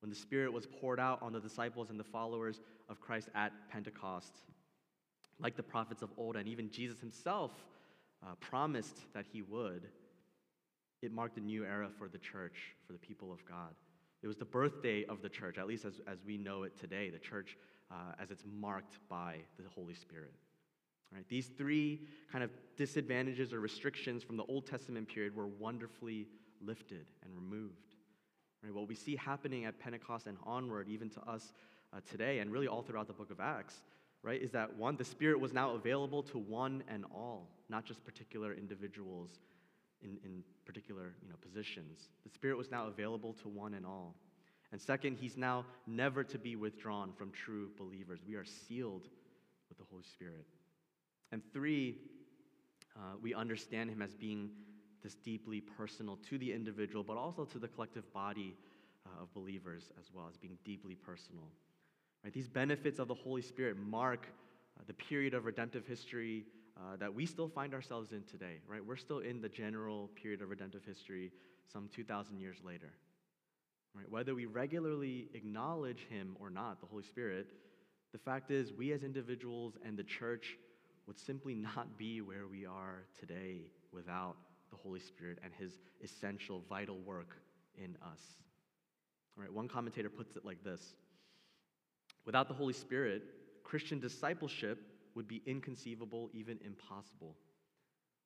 When 0.00 0.10
the 0.10 0.16
Spirit 0.16 0.52
was 0.52 0.66
poured 0.66 1.00
out 1.00 1.22
on 1.22 1.32
the 1.32 1.40
disciples 1.40 1.90
and 1.90 1.98
the 1.98 2.04
followers 2.04 2.60
of 2.88 3.00
Christ 3.00 3.28
at 3.34 3.52
Pentecost, 3.70 4.42
like 5.40 5.56
the 5.56 5.62
prophets 5.62 6.02
of 6.02 6.10
old, 6.16 6.36
and 6.36 6.48
even 6.48 6.70
Jesus 6.70 7.00
himself 7.00 7.52
uh, 8.22 8.34
promised 8.40 8.98
that 9.14 9.26
he 9.30 9.42
would, 9.42 9.82
it 11.02 11.12
marked 11.12 11.36
a 11.38 11.40
new 11.40 11.64
era 11.64 11.88
for 11.98 12.08
the 12.08 12.18
church, 12.18 12.74
for 12.86 12.92
the 12.92 12.98
people 12.98 13.32
of 13.32 13.44
God. 13.46 13.74
It 14.22 14.26
was 14.26 14.36
the 14.36 14.44
birthday 14.44 15.04
of 15.04 15.22
the 15.22 15.28
church, 15.28 15.58
at 15.58 15.66
least 15.66 15.84
as, 15.84 16.00
as 16.06 16.18
we 16.26 16.36
know 16.36 16.62
it 16.62 16.78
today, 16.78 17.10
the 17.10 17.18
church 17.18 17.56
uh, 17.90 18.12
as 18.20 18.30
it's 18.30 18.44
marked 18.58 18.98
by 19.08 19.36
the 19.58 19.68
Holy 19.74 19.94
Spirit. 19.94 20.32
Right? 21.12 21.24
These 21.28 21.50
three 21.56 22.00
kind 22.32 22.42
of 22.42 22.50
disadvantages 22.76 23.52
or 23.52 23.60
restrictions 23.60 24.22
from 24.22 24.36
the 24.36 24.44
Old 24.44 24.66
Testament 24.66 25.08
period 25.08 25.36
were 25.36 25.46
wonderfully 25.46 26.26
lifted 26.64 27.06
and 27.22 27.34
removed. 27.34 27.94
Right? 28.62 28.74
What 28.74 28.88
we 28.88 28.94
see 28.94 29.16
happening 29.16 29.64
at 29.64 29.78
Pentecost 29.78 30.26
and 30.26 30.36
onward, 30.44 30.88
even 30.88 31.10
to 31.10 31.20
us 31.20 31.52
uh, 31.92 32.00
today, 32.10 32.38
and 32.38 32.52
really 32.52 32.68
all 32.68 32.82
throughout 32.82 33.06
the 33.06 33.12
book 33.12 33.30
of 33.30 33.40
Acts, 33.40 33.82
right, 34.22 34.40
is 34.40 34.50
that 34.52 34.76
one, 34.76 34.96
the 34.96 35.04
Spirit 35.04 35.40
was 35.40 35.52
now 35.52 35.72
available 35.72 36.22
to 36.24 36.38
one 36.38 36.82
and 36.88 37.04
all, 37.14 37.48
not 37.68 37.84
just 37.84 38.04
particular 38.04 38.52
individuals 38.52 39.30
in, 40.02 40.18
in 40.24 40.42
particular 40.64 41.14
you 41.22 41.28
know, 41.28 41.36
positions. 41.40 42.08
The 42.24 42.30
Spirit 42.30 42.58
was 42.58 42.70
now 42.70 42.86
available 42.86 43.34
to 43.34 43.48
one 43.48 43.74
and 43.74 43.86
all. 43.86 44.14
And 44.72 44.80
second, 44.80 45.18
He's 45.20 45.36
now 45.36 45.64
never 45.86 46.24
to 46.24 46.38
be 46.38 46.56
withdrawn 46.56 47.12
from 47.12 47.30
true 47.30 47.70
believers. 47.78 48.20
We 48.26 48.34
are 48.34 48.44
sealed 48.44 49.08
with 49.68 49.78
the 49.78 49.84
Holy 49.90 50.02
Spirit. 50.02 50.46
And 51.32 51.42
three, 51.52 51.98
uh, 52.96 53.16
we 53.22 53.34
understand 53.34 53.90
Him 53.90 54.02
as 54.02 54.14
being 54.14 54.50
this 55.02 55.14
deeply 55.14 55.60
personal 55.60 56.16
to 56.28 56.38
the 56.38 56.52
individual, 56.52 57.04
but 57.04 57.16
also 57.16 57.44
to 57.44 57.58
the 57.58 57.68
collective 57.68 58.10
body 58.12 58.54
uh, 59.06 59.22
of 59.22 59.32
believers 59.34 59.90
as 60.00 60.06
well, 60.12 60.26
as 60.28 60.36
being 60.36 60.58
deeply 60.64 60.94
personal. 60.94 61.44
Right? 62.24 62.32
These 62.32 62.48
benefits 62.48 62.98
of 62.98 63.08
the 63.08 63.14
Holy 63.14 63.42
Spirit 63.42 63.76
mark 63.78 64.26
uh, 64.78 64.82
the 64.86 64.94
period 64.94 65.34
of 65.34 65.44
redemptive 65.44 65.86
history 65.86 66.44
uh, 66.76 66.96
that 66.96 67.14
we 67.14 67.24
still 67.24 67.48
find 67.48 67.72
ourselves 67.72 68.12
in 68.12 68.22
today, 68.24 68.60
right? 68.68 68.84
We're 68.84 68.96
still 68.96 69.20
in 69.20 69.40
the 69.40 69.48
general 69.48 70.10
period 70.20 70.42
of 70.42 70.50
redemptive 70.50 70.84
history 70.84 71.32
some 71.72 71.88
2,000 71.94 72.38
years 72.38 72.58
later. 72.64 72.92
Right? 73.94 74.10
Whether 74.10 74.34
we 74.34 74.44
regularly 74.44 75.28
acknowledge 75.32 76.06
Him 76.10 76.36
or 76.38 76.50
not, 76.50 76.80
the 76.80 76.86
Holy 76.86 77.04
Spirit, 77.04 77.46
the 78.12 78.18
fact 78.18 78.50
is, 78.50 78.72
we 78.72 78.92
as 78.92 79.02
individuals 79.02 79.78
and 79.84 79.96
the 79.96 80.04
church 80.04 80.58
would 81.06 81.18
simply 81.18 81.54
not 81.54 81.96
be 81.96 82.20
where 82.20 82.46
we 82.46 82.66
are 82.66 83.04
today 83.18 83.70
without 83.92 84.36
the 84.70 84.76
Holy 84.76 85.00
Spirit 85.00 85.38
and 85.42 85.52
His 85.58 85.72
essential, 86.02 86.62
vital 86.68 86.98
work 86.98 87.36
in 87.76 87.96
us. 88.02 88.20
All 89.36 89.42
right, 89.42 89.52
one 89.52 89.68
commentator 89.68 90.08
puts 90.08 90.36
it 90.36 90.44
like 90.44 90.62
this 90.64 90.94
Without 92.24 92.48
the 92.48 92.54
Holy 92.54 92.72
Spirit, 92.72 93.22
Christian 93.62 94.00
discipleship 94.00 94.78
would 95.14 95.28
be 95.28 95.42
inconceivable, 95.46 96.30
even 96.32 96.58
impossible. 96.64 97.36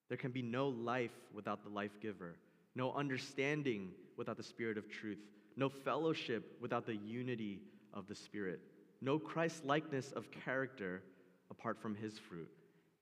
There 0.09 0.19
can 0.19 0.33
be 0.33 0.43
no 0.43 0.69
life 0.69 1.15
without 1.33 1.63
the 1.63 1.71
life 1.71 1.93
giver, 2.01 2.35
no 2.75 2.93
understanding 2.93 3.93
without 4.17 4.37
the 4.37 4.43
Spirit 4.43 4.77
of 4.77 4.91
truth, 4.91 5.19
no 5.57 5.69
fellowship 5.69 6.57
without 6.61 6.87
the 6.87 6.97
unity 6.97 7.61
of 7.95 8.07
the 8.09 8.15
Spirit, 8.15 8.61
no 9.01 9.19
Christ 9.19 9.65
likeness 9.65 10.13
of 10.13 10.31
character 10.45 11.03
apart 11.51 11.81
from 11.81 11.95
His 11.95 12.19
fruit, 12.19 12.51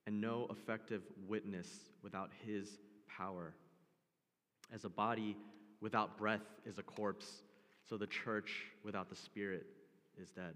and 0.07 0.21
no 0.21 0.47
effective 0.51 1.03
witness 1.27 1.69
without 2.03 2.31
His 2.47 2.79
power. 3.19 3.53
As 4.73 4.85
a 4.85 4.89
body 4.89 5.37
without 5.81 6.17
breath 6.17 6.47
is 6.65 6.79
a 6.79 6.83
corpse, 6.83 7.43
so 7.89 7.97
the 7.97 8.07
church 8.07 8.51
without 8.85 9.09
the 9.09 9.17
Spirit 9.17 9.67
is 10.21 10.31
dead. 10.31 10.55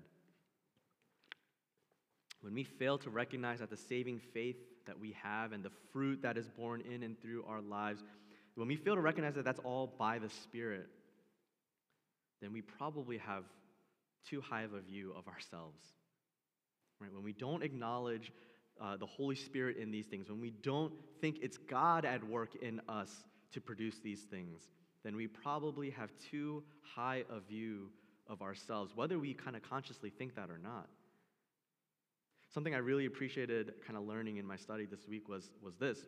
when 2.42 2.54
we 2.54 2.64
fail 2.64 2.99
to 2.99 3.09
recognize 3.09 3.61
that 3.61 3.71
the 3.71 3.76
saving 3.76 4.19
faith 4.19 4.57
that 4.87 4.99
we 4.99 5.14
have 5.23 5.52
and 5.52 5.62
the 5.62 5.71
fruit 5.92 6.21
that 6.23 6.37
is 6.37 6.49
born 6.49 6.81
in 6.81 7.04
and 7.04 7.21
through 7.21 7.45
our 7.49 7.61
lives, 7.61 8.02
when 8.57 8.66
we 8.66 8.75
fail 8.75 8.97
to 8.97 9.00
recognize 9.00 9.35
that 9.35 9.45
that's 9.45 9.61
all 9.61 9.95
by 9.97 10.19
the 10.19 10.28
Spirit, 10.28 10.88
then 12.40 12.52
we 12.52 12.61
probably 12.61 13.19
have 13.19 13.45
too 14.28 14.40
high 14.40 14.62
of 14.62 14.75
a 14.75 14.81
view 14.81 15.14
of 15.16 15.28
ourselves. 15.28 15.81
Right? 17.00 17.12
When 17.12 17.23
we 17.23 17.33
don't 17.33 17.62
acknowledge 17.62 18.33
uh, 18.80 18.96
the 18.96 19.06
Holy 19.06 19.36
Spirit 19.36 19.76
in 19.76 19.90
these 19.90 20.06
things, 20.06 20.28
when 20.28 20.40
we 20.40 20.50
don't 20.50 20.92
think 21.20 21.38
it's 21.42 21.56
God 21.56 22.04
at 22.04 22.22
work 22.24 22.56
in 22.62 22.80
us 22.88 23.24
to 23.52 23.60
produce 23.60 23.98
these 24.00 24.22
things, 24.22 24.68
then 25.04 25.16
we 25.16 25.26
probably 25.26 25.90
have 25.90 26.10
too 26.30 26.62
high 26.82 27.24
a 27.30 27.40
view 27.40 27.90
of 28.28 28.42
ourselves, 28.42 28.92
whether 28.94 29.18
we 29.18 29.34
kind 29.34 29.56
of 29.56 29.62
consciously 29.62 30.10
think 30.10 30.34
that 30.36 30.50
or 30.50 30.58
not. 30.58 30.88
Something 32.52 32.74
I 32.74 32.78
really 32.78 33.06
appreciated 33.06 33.74
kind 33.86 33.96
of 33.96 34.06
learning 34.06 34.36
in 34.36 34.46
my 34.46 34.56
study 34.56 34.84
this 34.84 35.08
week 35.08 35.28
was, 35.28 35.50
was 35.62 35.74
this. 35.76 35.98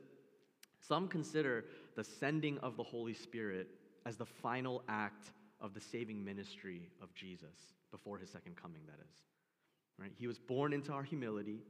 Some 0.80 1.08
consider 1.08 1.64
the 1.96 2.04
sending 2.04 2.58
of 2.58 2.76
the 2.76 2.82
Holy 2.82 3.14
Spirit 3.14 3.68
as 4.04 4.16
the 4.16 4.26
final 4.26 4.82
act 4.88 5.32
of 5.60 5.72
the 5.72 5.80
saving 5.80 6.22
ministry 6.22 6.90
of 7.02 7.14
Jesus 7.14 7.74
before 7.90 8.18
his 8.18 8.30
second 8.30 8.56
coming, 8.56 8.82
that 8.86 9.00
is. 9.00 9.16
Right? 9.98 10.12
He 10.18 10.26
was 10.26 10.38
born 10.38 10.72
into 10.72 10.92
our 10.92 11.02
humility, 11.02 11.62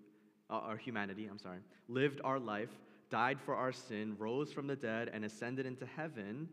uh, 0.55 0.69
our 0.69 0.77
humanity, 0.77 1.27
I'm 1.31 1.39
sorry, 1.39 1.59
lived 1.89 2.21
our 2.25 2.39
life, 2.39 2.71
died 3.11 3.39
for 3.45 3.55
our 3.55 3.73
sin, 3.73 4.17
rose 4.19 4.53
from 4.53 4.67
the 4.67 4.77
dead, 4.77 5.11
and 5.13 5.25
ascended 5.25 5.67
into 5.67 5.87
heaven, 5.87 6.49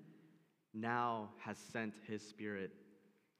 now 0.74 1.29
has 1.39 1.58
sent 1.58 1.93
his 2.08 2.22
spirit 2.22 2.72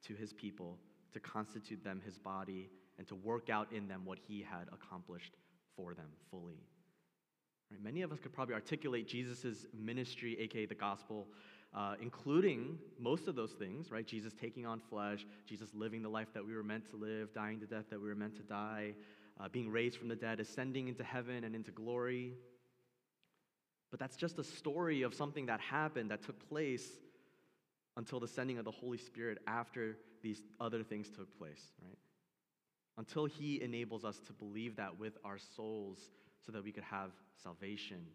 to 0.06 0.13
his 0.13 0.34
people 0.34 0.77
to 1.13 1.20
constitute 1.20 1.84
them 1.84 2.01
his 2.06 2.18
body 2.18 2.70
and 2.98 3.08
to 3.08 3.15
work 3.15 3.50
out 3.50 3.72
in 3.72 3.88
them 3.88 4.01
what 4.06 4.20
he 4.27 4.41
had 4.41 4.68
accomplished 4.74 5.34
for 5.75 5.94
them 5.94 6.10
fully. 6.30 6.68
Right? 7.72 7.82
Many 7.82 8.01
of 8.01 8.12
us 8.12 8.20
could 8.20 8.34
probably 8.34 8.56
articulate 8.56 9.08
Jesus' 9.08 9.65
ministry, 9.74 10.38
aka 10.39 10.65
the 10.65 10.75
gospel, 10.75 11.27
uh, 11.74 11.96
including 12.01 12.77
most 13.00 13.27
of 13.27 13.36
those 13.36 13.51
things, 13.51 13.91
right? 13.91 14.06
Jesus 14.06 14.34
taking 14.34 14.65
on 14.65 14.82
flesh, 14.89 15.25
Jesus 15.46 15.70
living 15.74 16.01
the 16.01 16.10
life 16.10 16.27
that 16.34 16.46
we 16.46 16.53
were 16.53 16.63
meant 16.63 16.89
to 16.91 16.98
live, 16.98 17.34
dying 17.34 17.60
the 17.60 17.65
death 17.65 17.86
that 17.89 18.01
we 18.01 18.10
were 18.10 18.15
meant 18.15 18.36
to 18.36 18.44
die, 18.44 18.94
uh, 19.40 19.48
being 19.50 19.72
raised 19.72 19.98
from 19.98 20.08
the 20.08 20.16
dead, 20.16 20.40
ascending 20.40 20.88
into 20.88 21.04
heaven 21.04 21.44
and 21.44 21.56
into 21.56 21.72
glory. 21.72 22.34
But 23.90 24.00
that's 24.00 24.16
just 24.16 24.40
a 24.40 24.44
story 24.44 25.02
of 25.02 25.14
something 25.14 25.48
that 25.48 25.60
happened, 25.60 26.12
that 26.12 26.24
took 26.24 26.48
place 26.50 26.88
until 27.98 28.20
the 28.20 28.28
sending 28.28 28.58
of 28.58 28.66
the 28.66 28.72
Holy 28.72 28.98
Spirit 28.98 29.40
after 29.48 29.98
these 30.22 30.42
other 30.60 30.84
things 30.84 31.10
took 31.10 31.38
place, 31.38 31.62
right? 31.84 31.98
Until 32.98 33.26
He 33.26 33.62
enables 33.62 34.06
us 34.06 34.20
to 34.28 34.34
believe 34.34 34.78
that 34.78 35.00
with 35.00 35.18
our 35.26 35.38
souls 35.38 36.00
so 36.46 36.52
that 36.52 36.64
we 36.64 36.72
could 36.72 36.84
have 36.84 37.12
salvation. 37.44 38.06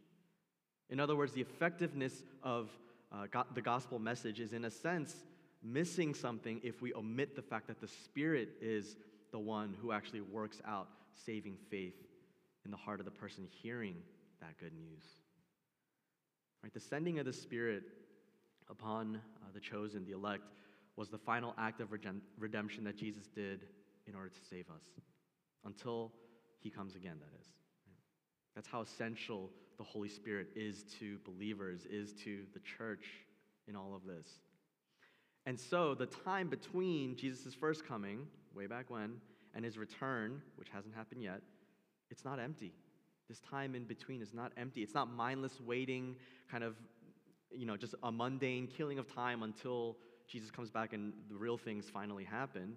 In 0.88 1.00
other 1.00 1.16
words, 1.16 1.32
the 1.32 1.40
effectiveness 1.40 2.23
of 2.42 2.70
uh, 3.12 3.26
the 3.54 3.62
gospel 3.62 3.99
message 3.99 4.40
is, 4.40 4.52
in 4.52 4.64
a 4.64 4.70
sense, 4.70 5.14
missing 5.62 6.14
something 6.14 6.61
if 6.62 6.80
we 6.80 6.94
omit 6.94 7.35
the 7.35 7.42
fact 7.42 7.66
that 7.66 7.80
the 7.80 7.88
Spirit 7.88 8.50
is 8.61 8.96
the 9.32 9.38
one 9.38 9.75
who 9.80 9.92
actually 9.92 10.20
works 10.20 10.61
out 10.66 10.88
saving 11.25 11.56
faith 11.70 11.94
in 12.64 12.70
the 12.70 12.76
heart 12.76 13.00
of 13.00 13.04
the 13.06 13.12
person 13.12 13.46
hearing 13.62 13.96
that 14.40 14.58
good 14.58 14.73
news. 14.75 15.04
Right? 16.62 16.73
The 16.73 16.80
sending 16.80 17.18
of 17.18 17.26
the 17.26 17.32
Spirit 17.32 17.85
upon 18.68 19.16
uh, 19.16 19.46
the 19.54 19.61
chosen, 19.61 20.04
the 20.04 20.12
elect, 20.12 20.44
was 20.96 21.08
the 21.08 21.18
final 21.18 21.54
act 21.58 21.80
of 21.80 21.92
redemption 22.38 22.85
that 22.85 22.96
Jesus 22.96 23.26
did 23.28 23.66
in 24.06 24.14
order 24.14 24.30
to 24.30 24.40
save 24.50 24.66
us 24.70 24.82
until 25.64 26.12
he 26.58 26.70
comes 26.70 26.96
again, 26.96 27.16
that 27.20 27.40
is. 27.40 27.46
That's 28.54 28.66
how 28.66 28.80
essential 28.80 29.50
the 29.76 29.85
Holy 29.85 30.08
Spirit 30.08 30.49
is 30.56 30.85
to 30.99 31.18
believers, 31.25 31.87
is 31.90 32.14
to 32.25 32.44
the 32.54 32.61
church 32.61 33.04
in 33.68 33.76
all 33.76 33.94
of 33.94 34.04
this. 34.06 34.26
And 35.44 35.61
so, 35.61 35.94
the 35.94 36.06
time 36.06 36.49
between 36.49 37.16
Jesus' 37.16 37.54
first 37.54 37.87
coming, 37.87 38.26
way 38.54 38.66
back 38.66 38.90
when, 38.90 39.12
and 39.56 39.64
his 39.64 39.78
return, 39.78 40.42
which 40.56 40.68
hasn't 40.68 40.94
happened 40.94 41.22
yet, 41.22 41.40
it's 42.10 42.25
not 42.25 42.38
empty. 42.38 42.72
This 43.26 43.40
time 43.40 43.75
in 43.75 43.84
between 43.84 44.22
is 44.22 44.32
not 44.32 44.52
empty. 44.56 44.82
It's 44.82 44.94
not 44.94 45.10
mindless 45.10 45.60
waiting, 45.60 46.14
kind 46.48 46.62
of, 46.62 46.76
you 47.50 47.66
know, 47.66 47.76
just 47.76 47.94
a 48.02 48.12
mundane 48.12 48.68
killing 48.68 48.98
of 48.98 49.12
time 49.12 49.42
until 49.42 49.96
Jesus 50.28 50.50
comes 50.50 50.70
back 50.70 50.92
and 50.92 51.12
the 51.30 51.34
real 51.34 51.56
things 51.56 51.86
finally 51.92 52.22
happen. 52.22 52.75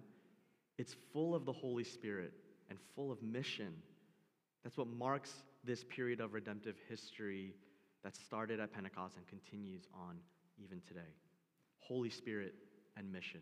It's 0.78 0.96
full 1.12 1.34
of 1.34 1.44
the 1.44 1.52
Holy 1.52 1.84
Spirit 1.84 2.32
and 2.70 2.78
full 2.96 3.12
of 3.12 3.22
mission. 3.22 3.74
That's 4.64 4.76
what 4.76 4.88
marks 4.88 5.32
this 5.62 5.84
period 5.84 6.20
of 6.20 6.32
redemptive 6.32 6.76
history 6.88 7.54
that 8.02 8.16
started 8.16 8.58
at 8.58 8.72
Pentecost 8.72 9.16
and 9.16 9.26
continues 9.28 9.82
on 9.94 10.16
even 10.58 10.80
today. 10.88 11.12
Holy 11.80 12.10
Spirit 12.10 12.54
and 12.96 13.12
mission. 13.12 13.40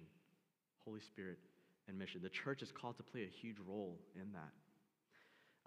Holy 0.85 1.01
Spirit 1.01 1.39
and 1.89 1.99
mission. 1.99 2.21
The 2.23 2.29
church 2.29 2.63
is 2.63 2.73
called 2.73 2.97
to 2.99 3.03
play 3.03 3.23
a 3.23 3.29
huge 3.29 3.57
role 3.67 3.99
in 4.15 4.33
that. 4.33 4.53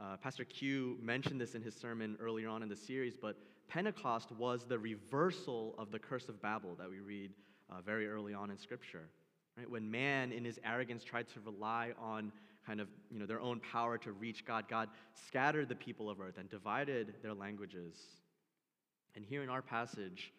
Uh, 0.03 0.17
Pastor 0.17 0.45
Q 0.45 0.97
mentioned 1.01 1.39
this 1.39 1.53
in 1.53 1.61
his 1.61 1.75
sermon 1.75 2.17
earlier 2.19 2.49
on 2.49 2.63
in 2.63 2.69
the 2.69 2.75
series, 2.75 3.15
but 3.15 3.37
Pentecost 3.67 4.31
was 4.31 4.65
the 4.65 4.79
reversal 4.79 5.75
of 5.77 5.91
the 5.91 5.99
curse 5.99 6.27
of 6.27 6.41
Babel 6.41 6.75
that 6.79 6.89
we 6.89 6.99
read 6.99 7.31
uh, 7.69 7.81
very 7.81 8.07
early 8.07 8.33
on 8.33 8.49
in 8.49 8.57
Scripture. 8.57 9.09
Right? 9.57 9.69
When 9.69 9.89
man, 9.89 10.31
in 10.31 10.43
his 10.43 10.59
arrogance, 10.65 11.03
tried 11.03 11.27
to 11.29 11.39
rely 11.41 11.91
on 11.99 12.31
kind 12.65 12.79
of 12.79 12.87
you 13.11 13.19
know, 13.19 13.25
their 13.25 13.41
own 13.41 13.59
power 13.59 13.97
to 13.99 14.11
reach 14.11 14.45
God, 14.45 14.65
God 14.67 14.89
scattered 15.13 15.69
the 15.69 15.75
people 15.75 16.09
of 16.09 16.19
earth 16.19 16.37
and 16.37 16.49
divided 16.49 17.15
their 17.21 17.33
languages. 17.33 17.95
And 19.15 19.25
here 19.25 19.43
in 19.43 19.49
our 19.49 19.61
passage, 19.61 20.31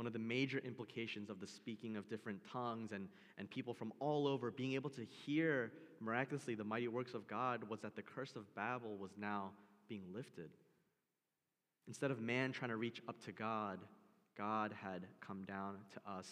one 0.00 0.06
of 0.06 0.14
the 0.14 0.18
major 0.18 0.62
implications 0.64 1.28
of 1.28 1.40
the 1.40 1.46
speaking 1.46 1.94
of 1.94 2.08
different 2.08 2.40
tongues 2.50 2.92
and, 2.92 3.06
and 3.36 3.50
people 3.50 3.74
from 3.74 3.92
all 4.00 4.26
over 4.26 4.50
being 4.50 4.72
able 4.72 4.88
to 4.88 5.04
hear 5.04 5.72
miraculously 6.00 6.54
the 6.54 6.64
mighty 6.64 6.88
works 6.88 7.12
of 7.12 7.28
God 7.28 7.62
was 7.68 7.80
that 7.80 7.94
the 7.94 8.00
curse 8.00 8.34
of 8.34 8.54
Babel 8.54 8.96
was 8.96 9.10
now 9.18 9.50
being 9.90 10.04
lifted. 10.14 10.48
Instead 11.86 12.10
of 12.10 12.18
man 12.18 12.50
trying 12.50 12.70
to 12.70 12.78
reach 12.78 13.02
up 13.10 13.22
to 13.26 13.32
God, 13.32 13.78
God 14.38 14.72
had 14.82 15.02
come 15.20 15.42
down 15.44 15.74
to 15.92 16.10
us 16.10 16.30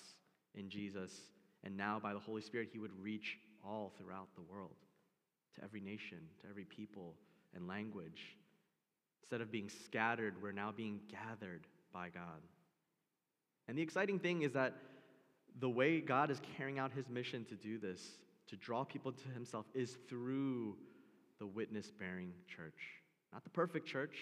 in 0.54 0.70
Jesus. 0.70 1.12
And 1.62 1.76
now, 1.76 2.00
by 2.02 2.14
the 2.14 2.20
Holy 2.20 2.40
Spirit, 2.40 2.70
he 2.72 2.78
would 2.78 2.98
reach 3.02 3.36
all 3.62 3.92
throughout 3.98 4.28
the 4.34 4.50
world 4.50 4.76
to 5.56 5.62
every 5.62 5.82
nation, 5.82 6.20
to 6.40 6.48
every 6.48 6.64
people 6.64 7.16
and 7.54 7.68
language. 7.68 8.34
Instead 9.22 9.42
of 9.42 9.52
being 9.52 9.68
scattered, 9.68 10.36
we're 10.42 10.52
now 10.52 10.72
being 10.74 11.00
gathered 11.10 11.66
by 11.92 12.08
God. 12.08 12.40
And 13.68 13.76
the 13.76 13.82
exciting 13.82 14.18
thing 14.18 14.42
is 14.42 14.52
that 14.52 14.74
the 15.60 15.68
way 15.68 16.00
God 16.00 16.30
is 16.30 16.40
carrying 16.56 16.78
out 16.78 16.92
his 16.92 17.08
mission 17.08 17.44
to 17.46 17.54
do 17.54 17.78
this, 17.78 18.00
to 18.48 18.56
draw 18.56 18.84
people 18.84 19.12
to 19.12 19.28
himself, 19.28 19.66
is 19.74 19.96
through 20.08 20.76
the 21.38 21.46
witness 21.46 21.90
bearing 21.90 22.32
church. 22.46 22.80
Not 23.32 23.44
the 23.44 23.50
perfect 23.50 23.86
church, 23.86 24.16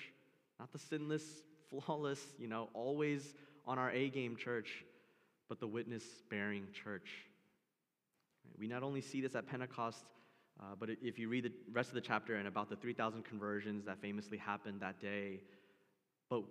not 0.59 0.73
the 0.73 0.79
sinless, 0.79 1.25
flawless, 1.71 2.21
you 2.39 2.49
know, 2.49 2.69
always 2.75 3.35
on 3.67 3.79
our 3.79 3.91
A 3.91 4.09
game 4.09 4.37
church, 4.37 4.85
but 5.49 5.61
the 5.61 5.67
witness 5.67 6.05
bearing 6.29 6.67
church. 6.73 7.09
We 8.59 8.67
not 8.67 8.83
only 8.83 9.01
see 9.01 9.21
this 9.21 9.35
at 9.35 9.47
Pentecost 9.47 10.05
uh, 10.61 10.75
but 10.79 10.89
if 11.03 11.19
you 11.19 11.29
read 11.29 11.45
the 11.45 11.53
rest 11.73 11.91
of 11.91 11.95
the 11.95 12.01
chapter 12.01 12.37
and 12.37 12.49
about 12.49 12.71
the 12.71 12.77
3,000 12.77 13.25
conversions 13.25 13.85
that 13.85 14.01
famously 14.01 14.39
happened 14.39 14.81
that 14.81 15.01
day, 15.01 15.41
but 16.31 16.43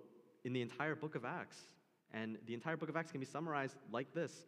in 0.44 0.54
the 0.54 0.62
entire 0.62 0.96
book 0.96 1.16
of 1.16 1.26
Acts, 1.26 1.58
and 2.16 2.38
the 2.48 2.54
entire 2.54 2.78
book 2.78 2.90
of 2.90 2.96
Acts 2.96 3.12
can 3.12 3.20
be 3.20 3.26
summarized 3.26 3.76
like 3.92 4.14
this 4.14 4.46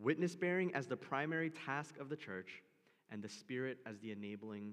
witness 0.00 0.34
bearing 0.34 0.74
as 0.74 0.86
the 0.86 0.96
primary 0.96 1.50
task 1.50 1.98
of 1.98 2.08
the 2.08 2.16
church, 2.16 2.62
and 3.10 3.22
the 3.22 3.28
Spirit 3.28 3.76
as 3.84 3.98
the 3.98 4.10
enabling, 4.10 4.72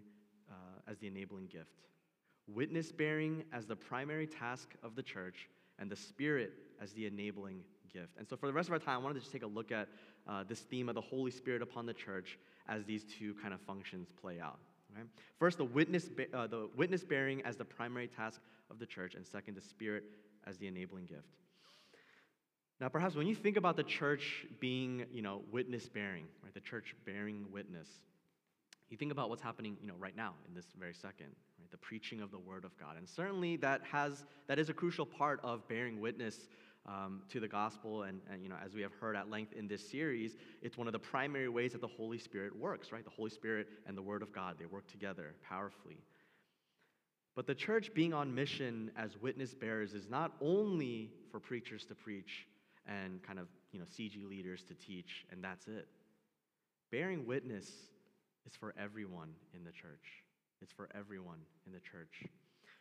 uh, 0.50 0.54
as 0.90 0.98
the 1.00 1.08
enabling 1.08 1.48
gift. 1.48 1.82
Witness 2.48 2.92
bearing 2.92 3.44
as 3.52 3.66
the 3.66 3.76
primary 3.76 4.26
task 4.26 4.70
of 4.82 4.96
the 4.96 5.04
church, 5.04 5.50
and 5.78 5.90
the 5.90 5.96
Spirit 5.96 6.54
as 6.82 6.94
the 6.94 7.06
enabling 7.06 7.62
gift. 7.92 8.16
And 8.18 8.28
so, 8.28 8.38
for 8.38 8.48
the 8.48 8.54
rest 8.54 8.70
of 8.70 8.74
our 8.74 8.80
time, 8.80 8.96
I 8.96 9.04
wanted 9.04 9.16
to 9.16 9.20
just 9.22 9.32
take 9.32 9.44
a 9.44 9.48
look 9.48 9.72
at 9.72 9.90
uh, 10.28 10.44
this 10.48 10.62
theme 10.62 10.88
of 10.88 10.96
the 10.96 11.02
Holy 11.02 11.32
Spirit 11.32 11.62
upon 11.62 11.86
the 11.86 11.94
church 11.94 12.38
as 12.68 12.86
these 12.86 13.04
two 13.04 13.34
kind 13.42 13.54
of 13.54 13.60
functions 13.62 14.10
play 14.22 14.40
out. 14.40 14.60
Okay? 14.94 15.06
First, 15.38 15.58
the 15.58 15.66
witness, 15.66 16.10
uh, 16.34 16.48
the 16.48 16.70
witness 16.78 17.04
bearing 17.04 17.42
as 17.42 17.58
the 17.58 17.66
primary 17.66 18.08
task 18.08 18.40
of 18.70 18.80
the 18.80 18.86
church, 18.86 19.16
and 19.16 19.26
second, 19.26 19.56
the 19.56 19.62
Spirit 19.62 20.04
as 20.48 20.58
the 20.58 20.68
enabling 20.68 21.06
gift. 21.06 21.39
Now, 22.80 22.88
perhaps 22.88 23.16
when 23.16 23.28
you 23.28 23.36
think 23.36 23.58
about 23.58 23.76
the 23.76 23.84
church 23.84 24.46
being, 24.60 25.06
you 25.12 25.22
know, 25.22 25.42
witness 25.52 25.90
bearing, 25.90 26.26
right, 26.44 26.54
the 26.54 26.62
church 26.62 26.96
bearing 27.06 27.46
witness, 27.52 27.88
you 28.90 28.98
think 28.98 29.12
about 29.12 29.30
what's 29.30 29.42
happening, 29.42 29.76
you 29.82 29.88
know, 29.88 29.96
right 30.00 30.16
now 30.16 30.34
in 30.48 30.54
this 30.54 30.66
very 30.80 30.94
second, 30.94 31.28
right, 31.60 31.70
the 31.72 31.78
preaching 31.78 32.22
of 32.22 32.32
the 32.32 32.40
Word 32.40 32.64
of 32.64 32.78
God, 32.78 32.96
and 32.98 33.08
certainly 33.08 33.58
that 33.58 33.82
has 33.92 34.26
that 34.48 34.58
is 34.58 34.70
a 34.70 34.74
crucial 34.74 35.06
part 35.06 35.40
of 35.44 35.68
bearing 35.68 36.00
witness 36.00 36.48
um, 36.88 37.22
to 37.30 37.40
the 37.40 37.48
gospel. 37.48 38.04
And, 38.04 38.22
and, 38.32 38.42
you 38.42 38.50
know, 38.50 38.56
as 38.64 38.74
we 38.74 38.82
have 38.82 38.94
heard 38.94 39.16
at 39.16 39.30
length 39.30 39.54
in 39.54 39.68
this 39.68 39.88
series, 39.88 40.38
it's 40.62 40.78
one 40.78 40.88
of 40.88 40.94
the 40.94 41.00
primary 41.00 41.50
ways 41.50 41.74
that 41.74 41.82
the 41.82 41.88
Holy 41.88 42.18
Spirit 42.18 42.56
works, 42.58 42.92
right? 42.92 43.04
The 43.04 43.12
Holy 43.12 43.30
Spirit 43.30 43.68
and 43.86 43.98
the 43.98 44.02
Word 44.02 44.22
of 44.22 44.34
God, 44.34 44.56
they 44.58 44.66
work 44.66 44.88
together 44.88 45.36
powerfully. 45.48 45.98
But 47.36 47.46
the 47.46 47.56
church 47.56 47.94
being 47.94 48.14
on 48.14 48.34
mission 48.34 48.92
as 48.98 49.18
witness 49.18 49.54
bearers 49.54 49.94
is 49.94 50.10
not 50.10 50.34
only 50.42 51.12
for 51.32 51.40
preachers 51.40 51.86
to 51.86 51.96
preach 51.96 52.48
and 52.88 53.22
kind 53.24 53.40
of, 53.40 53.48
you 53.72 53.80
know, 53.80 53.86
CG 53.86 54.28
leaders 54.28 54.64
to 54.64 54.74
teach, 54.74 55.26
and 55.32 55.44
that's 55.44 55.68
it. 55.68 55.88
Bearing 56.92 57.26
witness 57.26 57.70
is 58.46 58.56
for 58.56 58.74
everyone 58.80 59.30
in 59.54 59.64
the 59.64 59.72
church. 59.72 60.24
It's 60.62 60.74
for 60.74 60.90
everyone 60.96 61.40
in 61.66 61.72
the 61.72 61.80
church. 61.80 62.24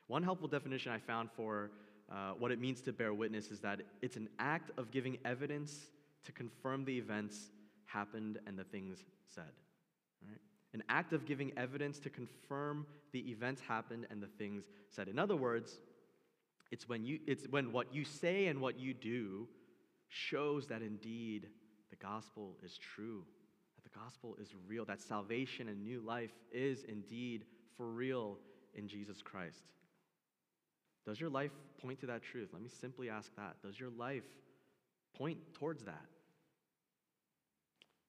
One 0.07 0.23
helpful 0.23 0.49
definition 0.49 0.91
I 0.91 0.99
found 0.99 1.29
for 1.37 1.71
uh, 2.11 2.31
what 2.39 2.51
it 2.51 2.59
means 2.59 2.81
to 2.83 2.93
bear 2.93 3.13
witness 3.13 3.51
is 3.51 3.61
that 3.61 3.81
it's 4.01 4.17
an 4.17 4.29
act 4.39 4.71
of 4.79 4.91
giving 4.91 5.19
evidence 5.25 5.87
to 6.25 6.33
confirm 6.33 6.85
the 6.85 6.97
events 6.97 7.51
happened 7.85 8.39
and 8.47 8.59
the 8.59 8.65
things 8.65 9.05
said. 9.29 9.53
Right? 10.27 10.41
An 10.73 10.83
act 10.89 11.13
of 11.13 11.27
giving 11.27 11.53
evidence 11.59 11.99
to 12.01 12.11
confirm 12.11 12.87
the 13.13 13.21
events 13.31 13.61
happened 13.61 14.07
and 14.11 14.23
the 14.23 14.27
things 14.27 14.65
said. 14.89 15.09
In 15.09 15.19
other 15.19 15.37
words, 15.37 15.79
it's 16.71 16.89
when, 16.89 17.05
you, 17.05 17.19
it's 17.27 17.47
when 17.49 17.73
what 17.73 17.95
you 17.95 18.05
say 18.05 18.47
and 18.47 18.61
what 18.61 18.79
you 18.79 18.95
do 18.95 19.47
shows 20.09 20.67
that 20.67 20.83
indeed 20.83 21.49
the 21.91 21.97
gospel 21.97 22.57
is 22.65 22.79
true, 22.79 23.25
that 23.77 23.91
the 23.91 23.99
gospel 23.99 24.37
is 24.41 24.55
real, 24.67 24.85
that 24.85 25.01
salvation 25.01 25.69
and 25.69 25.83
new 25.83 26.01
life 26.01 26.33
is 26.53 26.85
indeed 26.85 27.45
for 27.77 27.87
real 27.87 28.39
in 28.75 28.89
Jesus 28.89 29.23
Christ. 29.23 29.65
Does 31.07 31.21
your 31.21 31.31
life 31.31 31.53
point 31.81 32.01
to 32.01 32.07
that 32.07 32.23
truth? 32.23 32.51
Let 32.53 32.63
me 32.63 32.69
simply 32.69 33.09
ask 33.09 33.35
that. 33.37 33.57
Does 33.63 33.79
your 33.81 33.91
life 33.91 34.25
point 35.17 35.39
towards 35.55 35.85
that? 35.85 36.07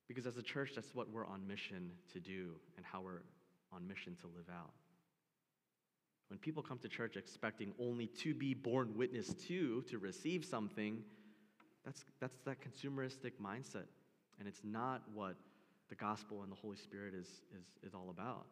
Because 0.08 0.26
as 0.26 0.38
a 0.38 0.42
church, 0.42 0.72
that's 0.76 0.94
what 0.94 1.10
we're 1.10 1.26
on 1.26 1.48
mission 1.48 1.92
to 2.14 2.20
do 2.20 2.56
and 2.76 2.86
how 2.86 3.02
we're 3.02 3.22
on 3.72 3.88
mission 3.88 4.16
to 4.22 4.28
live 4.28 4.50
out. 4.52 4.72
When 6.30 6.40
people 6.40 6.62
come 6.62 6.80
to 6.80 6.88
church 6.90 7.16
expecting 7.16 7.74
only 7.80 8.08
to 8.20 8.34
be 8.34 8.54
born 8.54 8.96
witness 8.96 9.34
to, 9.48 9.84
to 9.84 9.98
receive 9.98 10.44
something, 10.44 11.04
that's, 11.90 12.06
that's 12.22 12.40
that 12.46 12.58
consumeristic 12.62 13.32
mindset. 13.44 13.88
And 14.40 14.48
it's 14.48 14.62
not 14.64 15.02
what 15.14 15.36
the 15.90 15.96
gospel 15.96 16.44
and 16.44 16.52
the 16.52 16.56
Holy 16.56 16.78
Spirit 16.78 17.16
is, 17.16 17.28
is, 17.58 17.66
is 17.88 17.94
all 17.96 18.12
about. 18.12 18.46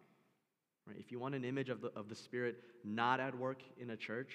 Right? 0.88 0.98
If 1.00 1.12
you 1.12 1.20
want 1.20 1.36
an 1.36 1.46
image 1.46 1.70
of 1.70 1.82
the, 1.82 1.92
of 1.96 2.10
the 2.10 2.16
Spirit 2.16 2.58
not 2.84 3.20
at 3.20 3.38
work 3.38 3.62
in 3.80 3.92
a 3.92 3.96
church, 3.98 4.34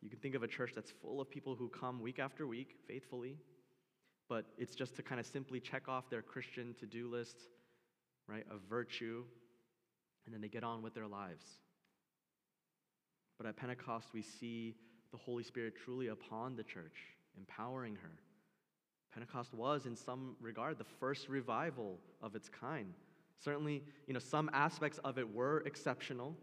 you 0.00 0.08
can 0.08 0.20
think 0.20 0.36
of 0.36 0.44
a 0.44 0.46
church 0.46 0.72
that's 0.74 0.92
full 1.02 1.20
of 1.20 1.28
people 1.28 1.56
who 1.56 1.68
come 1.68 2.00
week 2.00 2.20
after 2.20 2.46
week 2.46 2.76
faithfully, 2.86 3.36
but 4.28 4.46
it's 4.56 4.76
just 4.76 4.94
to 4.96 5.02
kind 5.02 5.18
of 5.18 5.26
simply 5.26 5.58
check 5.58 5.88
off 5.88 6.08
their 6.08 6.22
Christian 6.22 6.74
to 6.78 6.86
do 6.86 7.10
list, 7.10 7.36
right, 8.28 8.46
of 8.48 8.60
virtue, 8.70 9.24
and 10.24 10.32
then 10.32 10.40
they 10.40 10.48
get 10.48 10.62
on 10.62 10.82
with 10.82 10.94
their 10.94 11.08
lives. 11.08 11.44
But 13.36 13.48
at 13.48 13.56
Pentecost, 13.56 14.08
we 14.14 14.22
see 14.22 14.76
the 15.10 15.18
Holy 15.18 15.42
Spirit 15.42 15.74
truly 15.84 16.08
upon 16.08 16.54
the 16.54 16.62
church, 16.62 16.94
empowering 17.38 17.96
her. 17.96 18.12
Pentecost 19.12 19.52
was, 19.52 19.86
in 19.86 19.96
some 19.96 20.36
regard, 20.40 20.78
the 20.78 20.84
first 20.84 21.28
revival 21.28 21.98
of 22.22 22.34
its 22.34 22.48
kind. 22.48 22.94
Certainly, 23.42 23.82
you 24.06 24.14
know, 24.14 24.20
some 24.20 24.50
aspects 24.52 24.98
of 25.04 25.18
it 25.18 25.34
were 25.34 25.62
exceptional, 25.66 26.36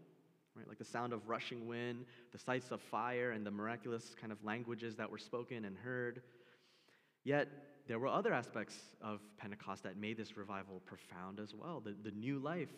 right? 0.54 0.68
Like 0.68 0.78
the 0.78 0.84
sound 0.84 1.12
of 1.12 1.28
rushing 1.28 1.66
wind, 1.66 2.04
the 2.32 2.38
sights 2.38 2.70
of 2.70 2.80
fire, 2.82 3.30
and 3.30 3.46
the 3.46 3.50
miraculous 3.50 4.14
kind 4.20 4.32
of 4.32 4.44
languages 4.44 4.96
that 4.96 5.10
were 5.10 5.18
spoken 5.18 5.64
and 5.64 5.76
heard. 5.76 6.22
Yet, 7.24 7.48
there 7.86 7.98
were 7.98 8.08
other 8.08 8.34
aspects 8.34 8.76
of 9.00 9.20
Pentecost 9.38 9.84
that 9.84 9.96
made 9.96 10.18
this 10.18 10.36
revival 10.36 10.82
profound 10.84 11.40
as 11.40 11.54
well. 11.54 11.80
The, 11.80 11.94
the 12.02 12.10
new 12.10 12.38
life 12.38 12.68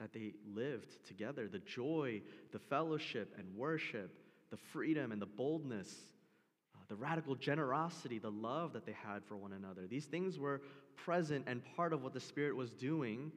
that 0.00 0.12
they 0.12 0.34
lived 0.52 1.06
together, 1.06 1.46
the 1.48 1.60
joy, 1.60 2.20
the 2.52 2.58
fellowship 2.58 3.34
and 3.38 3.46
worship, 3.56 4.10
the 4.50 4.56
freedom 4.56 5.12
and 5.12 5.22
the 5.22 5.26
boldness, 5.26 5.94
the 6.88 6.94
radical 6.94 7.34
generosity, 7.34 8.18
the 8.18 8.30
love 8.30 8.72
that 8.72 8.86
they 8.86 8.94
had 9.04 9.24
for 9.24 9.36
one 9.36 9.52
another. 9.52 9.86
These 9.86 10.04
things 10.04 10.38
were 10.38 10.60
present 10.96 11.44
and 11.46 11.62
part 11.76 11.92
of 11.92 12.02
what 12.02 12.12
the 12.12 12.20
Spirit 12.20 12.56
was 12.56 12.72
doing 12.72 13.32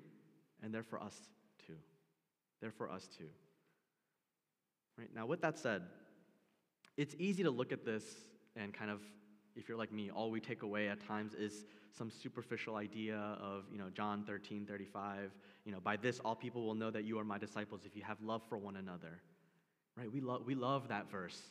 and 0.61 0.73
they're 0.73 0.83
for 0.83 1.01
us 1.01 1.15
too. 1.65 1.75
They're 2.61 2.71
for 2.71 2.89
us 2.89 3.07
too. 3.17 3.29
Right? 4.97 5.09
Now, 5.15 5.25
with 5.25 5.41
that 5.41 5.57
said, 5.57 5.83
it's 6.97 7.15
easy 7.17 7.43
to 7.43 7.51
look 7.51 7.71
at 7.71 7.85
this 7.85 8.03
and 8.55 8.73
kind 8.73 8.91
of, 8.91 8.99
if 9.55 9.69
you're 9.69 9.77
like 9.77 9.91
me, 9.91 10.11
all 10.11 10.29
we 10.29 10.41
take 10.41 10.63
away 10.63 10.89
at 10.89 11.05
times 11.05 11.33
is 11.33 11.65
some 11.97 12.11
superficial 12.11 12.75
idea 12.75 13.17
of, 13.41 13.63
you 13.71 13.77
know, 13.77 13.89
John 13.89 14.23
13, 14.23 14.65
35, 14.65 15.31
you 15.65 15.71
know, 15.71 15.79
by 15.79 15.95
this 15.95 16.19
all 16.19 16.35
people 16.35 16.65
will 16.65 16.75
know 16.75 16.91
that 16.91 17.05
you 17.05 17.17
are 17.19 17.23
my 17.23 17.37
disciples 17.37 17.81
if 17.85 17.95
you 17.95 18.03
have 18.03 18.17
love 18.21 18.41
for 18.49 18.57
one 18.57 18.75
another. 18.75 19.21
Right? 19.95 20.11
We, 20.11 20.21
love 20.21 20.45
we 20.45 20.55
love 20.55 20.89
that 20.89 21.09
verse. 21.09 21.41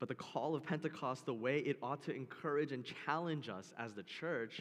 But 0.00 0.08
the 0.08 0.14
call 0.14 0.54
of 0.54 0.64
Pentecost, 0.64 1.24
the 1.26 1.34
way 1.34 1.58
it 1.58 1.78
ought 1.82 2.02
to 2.04 2.14
encourage 2.14 2.72
and 2.72 2.84
challenge 3.06 3.48
us 3.48 3.72
as 3.78 3.92
the 3.94 4.02
church, 4.02 4.60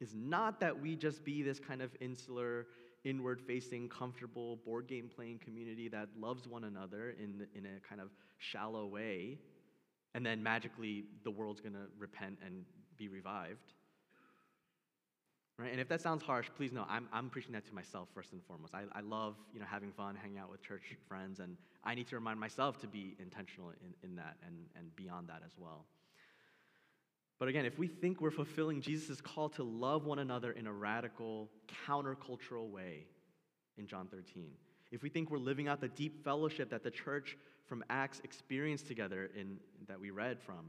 is 0.00 0.14
not 0.14 0.60
that 0.60 0.78
we 0.78 0.96
just 0.96 1.24
be 1.24 1.42
this 1.42 1.58
kind 1.58 1.80
of 1.80 1.90
insular, 2.00 2.66
inward 3.04 3.40
facing, 3.40 3.88
comfortable 3.88 4.56
board 4.64 4.86
game 4.86 5.08
playing 5.14 5.38
community 5.38 5.88
that 5.88 6.08
loves 6.18 6.46
one 6.46 6.64
another 6.64 7.14
in, 7.22 7.46
in 7.54 7.64
a 7.64 7.88
kind 7.88 8.00
of 8.00 8.08
shallow 8.38 8.86
way, 8.86 9.38
and 10.14 10.26
then 10.26 10.42
magically 10.42 11.04
the 11.24 11.30
world's 11.30 11.60
gonna 11.60 11.86
repent 11.98 12.38
and 12.44 12.64
be 12.98 13.08
revived. 13.08 13.72
Right? 15.58 15.72
And 15.72 15.80
if 15.80 15.88
that 15.88 16.02
sounds 16.02 16.22
harsh, 16.22 16.50
please 16.54 16.70
know 16.70 16.84
I'm, 16.88 17.08
I'm 17.12 17.30
preaching 17.30 17.52
that 17.52 17.64
to 17.66 17.74
myself 17.74 18.08
first 18.14 18.32
and 18.32 18.42
foremost. 18.44 18.74
I, 18.74 18.82
I 18.92 19.00
love 19.00 19.36
you 19.54 19.60
know, 19.60 19.64
having 19.66 19.90
fun, 19.90 20.14
hanging 20.14 20.36
out 20.36 20.50
with 20.50 20.60
church 20.60 20.82
friends, 21.08 21.40
and 21.40 21.56
I 21.82 21.94
need 21.94 22.08
to 22.08 22.16
remind 22.16 22.38
myself 22.38 22.78
to 22.82 22.86
be 22.86 23.16
intentional 23.18 23.70
in, 23.70 24.08
in 24.10 24.16
that 24.16 24.36
and, 24.46 24.54
and 24.76 24.94
beyond 24.96 25.28
that 25.28 25.40
as 25.46 25.52
well. 25.58 25.86
But 27.38 27.48
again, 27.48 27.64
if 27.64 27.78
we 27.78 27.86
think 27.86 28.20
we're 28.20 28.30
fulfilling 28.30 28.80
Jesus' 28.80 29.20
call 29.20 29.48
to 29.50 29.62
love 29.62 30.04
one 30.04 30.18
another 30.18 30.52
in 30.52 30.66
a 30.66 30.72
radical, 30.72 31.50
countercultural 31.86 32.70
way 32.70 33.06
in 33.78 33.86
John 33.86 34.08
13, 34.08 34.50
if 34.90 35.02
we 35.02 35.08
think 35.08 35.30
we're 35.30 35.38
living 35.38 35.68
out 35.68 35.80
the 35.80 35.88
deep 35.88 36.22
fellowship 36.22 36.70
that 36.70 36.82
the 36.82 36.90
church 36.90 37.36
from 37.66 37.84
Acts 37.90 38.20
experienced 38.24 38.86
together 38.86 39.30
in 39.38 39.58
that 39.88 40.00
we 40.00 40.10
read 40.10 40.40
from, 40.40 40.64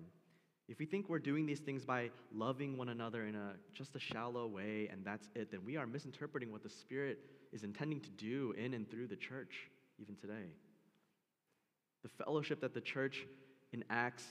if 0.68 0.80
we 0.80 0.86
think 0.86 1.08
we're 1.08 1.20
doing 1.20 1.46
these 1.46 1.60
things 1.60 1.86
by 1.86 2.10
loving 2.34 2.78
one 2.78 2.90
another 2.90 3.26
in 3.26 3.36
a 3.36 3.54
just 3.74 3.96
a 3.96 4.00
shallow 4.00 4.48
way 4.48 4.90
and 4.92 5.04
that's 5.06 5.30
it, 5.34 5.50
then 5.52 5.62
we 5.66 5.78
are 5.78 5.86
misinterpreting 5.86 6.52
what 6.52 6.62
the 6.62 6.70
Spirit 6.70 7.20
is 7.54 7.64
intending 7.64 8.02
to 8.02 8.10
do 8.12 8.54
in 8.58 8.74
and 8.74 8.90
through 8.90 9.08
the 9.08 9.16
church 9.16 9.70
even 10.00 10.16
today. 10.16 10.52
The 12.04 12.24
fellowship 12.24 12.62
that 12.62 12.74
the 12.74 12.82
church 12.82 13.26
in 13.72 13.84
Acts 13.90 14.26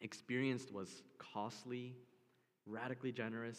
experienced 0.00 0.72
was 0.72 1.02
costly, 1.18 1.94
radically 2.66 3.12
generous, 3.12 3.58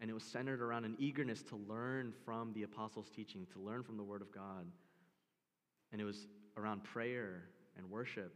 and 0.00 0.08
it 0.08 0.14
was 0.14 0.22
centered 0.22 0.62
around 0.62 0.84
an 0.84 0.96
eagerness 0.98 1.42
to 1.42 1.56
learn 1.56 2.12
from 2.24 2.52
the 2.54 2.62
apostles' 2.62 3.10
teaching, 3.14 3.46
to 3.52 3.60
learn 3.60 3.82
from 3.82 3.96
the 3.96 4.02
Word 4.02 4.22
of 4.22 4.32
God. 4.32 4.66
And 5.92 6.00
it 6.00 6.04
was 6.04 6.26
around 6.56 6.84
prayer 6.84 7.42
and 7.76 7.90
worship. 7.90 8.32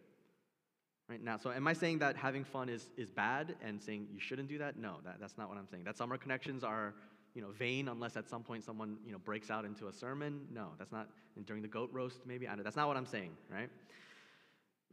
Right 1.09 1.23
now, 1.23 1.37
so 1.37 1.51
am 1.51 1.67
I 1.67 1.75
saying 1.75 1.99
that 1.99 2.17
having 2.17 2.45
fun 2.45 2.71
is, 2.71 2.89
is 2.97 3.11
bad 3.11 3.57
and 3.63 3.83
saying 3.83 4.09
you 4.11 4.21
shouldn't 4.21 4.49
do 4.49 4.57
that? 4.59 4.79
No, 4.79 4.97
that, 5.05 5.17
that's 5.21 5.37
not 5.37 5.51
what 5.51 5.59
I'm 5.59 5.67
saying. 5.67 5.85
That 5.85 5.99
summer 5.99 6.17
connections 6.17 6.65
are 6.65 6.95
you 7.35 7.43
know, 7.43 7.51
vain 7.59 7.89
unless 7.89 8.17
at 8.17 8.29
some 8.29 8.43
point 8.43 8.65
someone 8.65 8.97
you 9.05 9.13
know, 9.13 9.19
breaks 9.19 9.51
out 9.51 9.65
into 9.65 9.89
a 9.89 9.93
sermon. 9.93 10.47
No, 10.53 10.69
that's 10.79 10.93
not 10.93 11.09
and 11.37 11.45
during 11.45 11.63
the 11.63 11.69
goat 11.69 11.91
roast, 11.93 12.21
maybe. 12.25 12.49
I 12.49 12.55
know, 12.55 12.63
that's 12.63 12.77
not 12.77 12.89
what 12.89 12.97
I'm 12.97 13.07
saying, 13.07 13.33
right? 13.51 13.69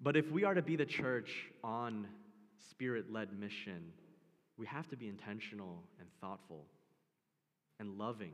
But 0.01 0.17
if 0.17 0.31
we 0.31 0.43
are 0.43 0.55
to 0.55 0.61
be 0.61 0.75
the 0.75 0.85
church 0.85 1.29
on 1.63 2.07
spirit 2.69 3.11
led 3.11 3.37
mission, 3.39 3.93
we 4.57 4.65
have 4.65 4.89
to 4.89 4.97
be 4.97 5.07
intentional 5.07 5.83
and 5.99 6.07
thoughtful 6.19 6.65
and 7.79 7.97
loving 7.97 8.33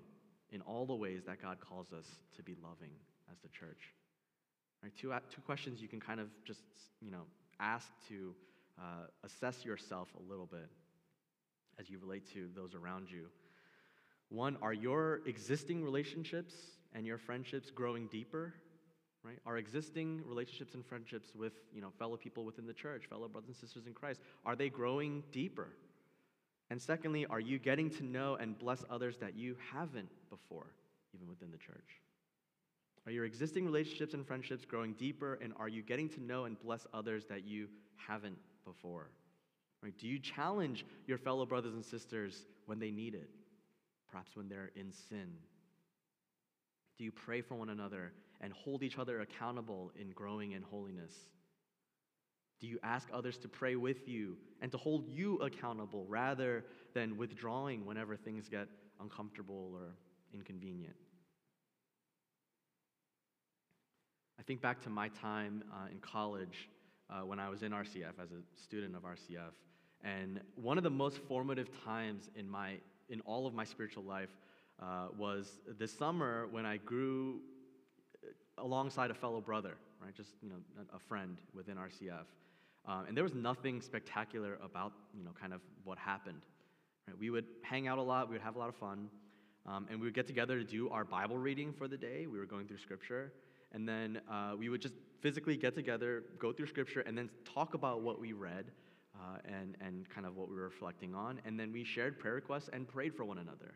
in 0.52 0.62
all 0.62 0.86
the 0.86 0.96
ways 0.96 1.24
that 1.28 1.42
God 1.42 1.58
calls 1.60 1.92
us 1.92 2.06
to 2.38 2.44
be 2.44 2.56
loving 2.64 2.92
as 3.30 3.38
the 3.44 3.50
church. 3.50 3.94
Right, 4.82 4.92
two, 5.00 5.12
uh, 5.12 5.20
two 5.34 5.42
questions 5.42 5.82
you 5.82 5.88
can 5.88 6.00
kind 6.00 6.20
of 6.20 6.28
just, 6.46 6.62
you 7.02 7.12
know, 7.12 7.24
ask 7.60 7.88
to 8.10 8.34
uh, 8.80 9.08
assess 9.24 9.66
yourself 9.66 10.10
a 10.18 10.30
little 10.30 10.46
bit 10.46 10.70
as 11.80 11.90
you 11.90 12.00
relate 12.00 12.32
to 12.34 12.50
those 12.56 12.74
around 12.74 13.10
you. 13.10 13.28
One, 14.30 14.58
are 14.62 14.74
your 14.74 15.22
existing 15.26 15.84
relationships 15.84 16.54
and 16.94 17.06
your 17.06 17.18
friendships 17.18 17.72
growing 17.72 18.08
deeper 18.08 18.54
right? 19.28 19.40
Are 19.46 19.58
existing 19.58 20.22
relationships 20.26 20.74
and 20.74 20.86
friendships 20.86 21.30
with, 21.36 21.54
you 21.74 21.82
know, 21.82 21.92
fellow 22.00 22.16
people 22.16 22.46
within 22.46 22.66
the 22.66 22.74
church, 22.74 23.06
fellow 23.10 23.28
brothers 23.28 23.50
and 23.50 23.58
sisters 23.58 23.86
in 23.86 23.94
Christ, 23.94 24.22
are 24.46 24.56
they 24.56 24.70
growing 24.70 25.24
deeper? 25.32 25.68
And 26.70 26.82
secondly, 26.82 27.26
are 27.26 27.40
you 27.40 27.60
getting 27.60 27.90
to 27.92 28.04
know 28.06 28.36
and 28.36 28.58
bless 28.58 28.84
others 28.90 29.18
that 29.18 29.36
you 29.36 29.58
haven't 29.74 30.10
before, 30.30 30.68
even 31.14 31.28
within 31.28 31.52
the 31.52 31.58
church? 31.58 32.02
Are 33.08 33.12
your 33.12 33.24
existing 33.24 33.64
relationships 33.64 34.14
and 34.14 34.28
friendships 34.28 34.66
growing 34.66 34.92
deeper, 34.94 35.40
and 35.42 35.54
are 35.58 35.70
you 35.70 35.82
getting 35.82 36.10
to 36.10 36.22
know 36.22 36.44
and 36.44 36.60
bless 36.60 36.86
others 36.94 37.24
that 37.30 37.48
you 37.48 37.70
haven't 37.96 38.38
before? 38.66 39.08
Right? 39.82 39.98
Do 39.98 40.10
you 40.10 40.20
challenge 40.20 40.86
your 41.06 41.18
fellow 41.18 41.46
brothers 41.46 41.74
and 41.74 41.86
sisters 41.86 42.46
when 42.66 42.80
they 42.80 42.92
need 42.92 43.16
it? 43.16 43.30
Perhaps 44.12 44.36
when 44.36 44.50
they're 44.50 44.72
in 44.76 44.92
sin 44.92 45.38
Do 46.98 47.04
you 47.06 47.12
pray 47.12 47.42
for 47.42 47.56
one 47.56 47.70
another 47.70 48.12
and 48.42 48.52
hold 48.52 48.84
each 48.84 48.98
other 48.98 49.22
accountable 49.22 49.92
in 50.00 50.10
growing 50.12 50.52
in 50.52 50.62
holiness? 50.62 51.14
Do 52.60 52.68
you 52.68 52.80
ask 52.84 53.08
others 53.14 53.38
to 53.40 53.48
pray 53.48 53.76
with 53.76 54.08
you 54.08 54.36
and 54.62 54.72
to 54.72 54.78
hold 54.78 55.08
you 55.08 55.38
accountable 55.38 56.06
rather 56.10 56.66
than 56.94 57.16
withdrawing 57.16 57.86
whenever 57.86 58.16
things 58.18 58.50
get 58.50 58.68
uncomfortable 59.00 59.72
or 59.76 59.96
inconvenient? 60.34 60.96
I 64.37 64.37
think 64.48 64.62
back 64.62 64.82
to 64.82 64.90
my 64.90 65.10
time 65.10 65.62
uh, 65.74 65.92
in 65.92 66.00
college 66.00 66.70
uh, 67.10 67.20
when 67.20 67.38
I 67.38 67.50
was 67.50 67.64
in 67.64 67.74
RCF 67.74 68.14
as 68.22 68.32
a 68.32 68.62
student 68.62 68.96
of 68.96 69.04
RCF. 69.04 69.52
And 70.04 70.40
one 70.56 70.78
of 70.78 70.86
the 70.86 70.90
most 70.90 71.18
formative 71.28 71.68
times 71.84 72.30
in, 72.34 72.50
my, 72.50 72.76
in 73.10 73.20
all 73.22 73.46
of 73.46 73.54
my 73.54 73.66
spiritual 73.66 74.04
life 74.04 74.30
uh, 74.82 75.08
was 75.18 75.60
this 75.78 75.92
summer 75.92 76.48
when 76.50 76.66
I 76.66 76.78
grew 76.78 77.42
uh, 78.24 78.64
alongside 78.64 79.12
a 79.12 79.14
fellow 79.14 79.42
brother, 79.42 79.76
right? 80.02 80.16
Just, 80.16 80.30
you 80.42 80.50
know, 80.50 80.56
a 80.96 81.00
friend 81.00 81.38
within 81.54 81.76
RCF. 81.76 82.26
Um, 82.88 83.06
and 83.10 83.18
there 83.18 83.26
was 83.26 83.36
nothing 83.36 83.82
spectacular 83.82 84.58
about, 84.64 84.94
you 85.14 85.26
know, 85.26 85.32
kind 85.40 85.54
of 85.54 85.60
what 85.84 85.98
happened. 85.98 86.42
Right? 87.06 87.20
We 87.20 87.32
would 87.32 87.46
hang 87.64 87.90
out 87.90 87.98
a 87.98 88.02
lot, 88.02 88.30
we 88.30 88.34
would 88.36 88.44
have 88.44 88.56
a 88.56 88.60
lot 88.60 88.70
of 88.70 88.76
fun, 88.76 89.10
um, 89.66 89.88
and 89.90 90.00
we 90.00 90.08
would 90.08 90.16
get 90.16 90.26
together 90.26 90.58
to 90.58 90.64
do 90.64 90.88
our 90.90 91.04
Bible 91.04 91.38
reading 91.38 91.74
for 91.74 91.90
the 91.90 91.98
day. 91.98 92.28
We 92.28 92.40
were 92.40 92.46
going 92.46 92.66
through 92.66 92.78
scripture. 92.78 93.34
And 93.72 93.88
then 93.88 94.22
uh, 94.30 94.54
we 94.58 94.70
would 94.70 94.82
just 94.82 94.96
physically 95.22 95.58
get 95.58 95.76
together, 95.76 96.24
go 96.40 96.52
through 96.52 96.68
scripture, 96.68 97.02
and 97.02 97.18
then 97.18 97.30
talk 97.54 97.74
about 97.74 98.02
what 98.02 98.20
we 98.20 98.34
read 98.34 98.72
uh, 99.16 99.38
and, 99.46 99.76
and 99.82 100.08
kind 100.10 100.26
of 100.26 100.36
what 100.36 100.50
we 100.50 100.56
were 100.56 100.64
reflecting 100.64 101.16
on. 101.16 101.42
And 101.46 101.60
then 101.60 101.72
we 101.72 101.84
shared 101.84 102.20
prayer 102.20 102.36
requests 102.36 102.70
and 102.72 102.88
prayed 102.88 103.16
for 103.16 103.26
one 103.26 103.38
another. 103.38 103.74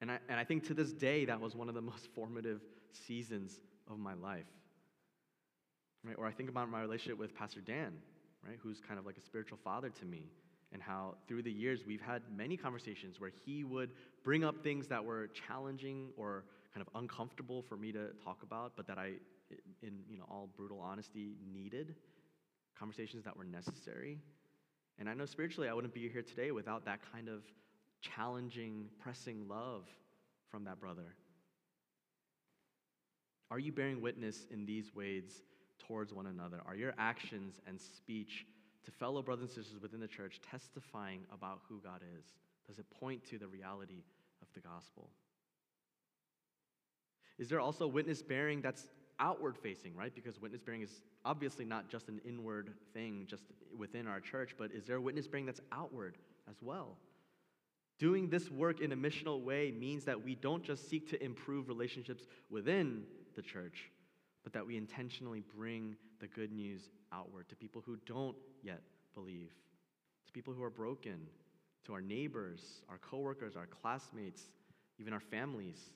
And 0.00 0.10
I, 0.10 0.18
and 0.28 0.38
I 0.38 0.44
think 0.44 0.66
to 0.66 0.74
this 0.74 0.92
day, 0.92 1.24
that 1.24 1.40
was 1.40 1.54
one 1.54 1.68
of 1.68 1.74
the 1.74 1.80
most 1.92 2.08
formative 2.14 2.60
seasons 3.06 3.60
of 3.90 3.98
my 3.98 4.14
life. 4.14 4.46
Right? 6.04 6.16
Or 6.18 6.26
I 6.26 6.32
think 6.32 6.48
about 6.48 6.68
my 6.68 6.80
relationship 6.80 7.18
with 7.18 7.34
Pastor 7.34 7.60
Dan, 7.60 7.92
right, 8.46 8.58
who's 8.60 8.80
kind 8.80 8.98
of 8.98 9.06
like 9.06 9.16
a 9.16 9.20
spiritual 9.20 9.58
father 9.62 9.88
to 9.88 10.04
me, 10.04 10.30
and 10.72 10.82
how 10.82 11.14
through 11.28 11.42
the 11.42 11.52
years 11.52 11.84
we've 11.86 12.00
had 12.00 12.22
many 12.36 12.56
conversations 12.56 13.20
where 13.20 13.30
he 13.44 13.62
would 13.62 13.90
bring 14.24 14.42
up 14.42 14.62
things 14.64 14.88
that 14.88 15.04
were 15.04 15.28
challenging 15.28 16.08
or 16.16 16.44
kind 16.74 16.86
of 16.86 17.00
uncomfortable 17.00 17.62
for 17.62 17.76
me 17.76 17.92
to 17.92 18.08
talk 18.24 18.42
about, 18.42 18.72
but 18.76 18.86
that 18.86 18.98
I, 18.98 19.12
in 19.82 20.00
you 20.08 20.18
know, 20.18 20.24
all 20.30 20.48
brutal 20.56 20.80
honesty, 20.80 21.36
needed. 21.52 21.94
Conversations 22.78 23.24
that 23.24 23.36
were 23.36 23.44
necessary. 23.44 24.18
And 24.98 25.08
I 25.08 25.14
know 25.14 25.26
spiritually 25.26 25.68
I 25.68 25.74
wouldn't 25.74 25.94
be 25.94 26.08
here 26.08 26.22
today 26.22 26.50
without 26.50 26.84
that 26.86 27.00
kind 27.12 27.28
of 27.28 27.42
challenging, 28.00 28.86
pressing 29.00 29.46
love 29.48 29.84
from 30.50 30.64
that 30.64 30.80
brother. 30.80 31.14
Are 33.50 33.58
you 33.58 33.72
bearing 33.72 34.00
witness 34.00 34.46
in 34.50 34.64
these 34.64 34.94
ways 34.94 35.42
towards 35.86 36.12
one 36.12 36.26
another? 36.26 36.60
Are 36.66 36.74
your 36.74 36.94
actions 36.98 37.60
and 37.66 37.78
speech 37.80 38.46
to 38.84 38.90
fellow 38.90 39.22
brothers 39.22 39.42
and 39.56 39.64
sisters 39.64 39.82
within 39.82 40.00
the 40.00 40.08
church 40.08 40.40
testifying 40.50 41.20
about 41.32 41.60
who 41.68 41.80
God 41.80 42.00
is? 42.18 42.24
Does 42.66 42.78
it 42.78 42.86
point 42.98 43.24
to 43.30 43.38
the 43.38 43.46
reality 43.46 44.04
of 44.40 44.48
the 44.54 44.60
gospel? 44.60 45.10
Is 47.42 47.48
there 47.48 47.58
also 47.58 47.88
witness 47.88 48.22
bearing 48.22 48.60
that's 48.60 48.86
outward 49.18 49.58
facing, 49.58 49.96
right? 49.96 50.14
Because 50.14 50.40
witness 50.40 50.62
bearing 50.62 50.82
is 50.82 51.02
obviously 51.24 51.64
not 51.64 51.88
just 51.88 52.08
an 52.08 52.20
inward 52.24 52.70
thing 52.94 53.24
just 53.26 53.42
within 53.76 54.06
our 54.06 54.20
church, 54.20 54.54
but 54.56 54.70
is 54.70 54.84
there 54.84 55.00
witness 55.00 55.26
bearing 55.26 55.44
that's 55.44 55.60
outward 55.72 56.18
as 56.48 56.54
well? 56.62 56.98
Doing 57.98 58.28
this 58.28 58.48
work 58.48 58.80
in 58.80 58.92
a 58.92 58.96
missional 58.96 59.42
way 59.42 59.72
means 59.72 60.04
that 60.04 60.22
we 60.22 60.36
don't 60.36 60.62
just 60.62 60.88
seek 60.88 61.10
to 61.10 61.20
improve 61.20 61.66
relationships 61.66 62.28
within 62.48 63.02
the 63.34 63.42
church, 63.42 63.90
but 64.44 64.52
that 64.52 64.64
we 64.64 64.76
intentionally 64.76 65.42
bring 65.56 65.96
the 66.20 66.28
good 66.28 66.52
news 66.52 66.90
outward 67.12 67.48
to 67.48 67.56
people 67.56 67.82
who 67.84 67.98
don't 68.06 68.36
yet 68.62 68.82
believe, 69.14 69.50
to 70.26 70.32
people 70.32 70.54
who 70.54 70.62
are 70.62 70.70
broken, 70.70 71.26
to 71.86 71.92
our 71.92 72.00
neighbors, 72.00 72.84
our 72.88 72.98
coworkers, 72.98 73.56
our 73.56 73.66
classmates, 73.66 74.42
even 75.00 75.12
our 75.12 75.18
families. 75.18 75.90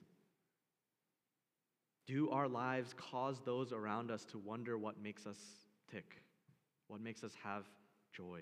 Do 2.06 2.30
our 2.30 2.48
lives 2.48 2.94
cause 2.96 3.40
those 3.44 3.72
around 3.72 4.10
us 4.10 4.24
to 4.26 4.38
wonder 4.38 4.78
what 4.78 5.02
makes 5.02 5.26
us 5.26 5.38
tick? 5.90 6.22
What 6.88 7.00
makes 7.00 7.24
us 7.24 7.32
have 7.42 7.64
joy? 8.16 8.40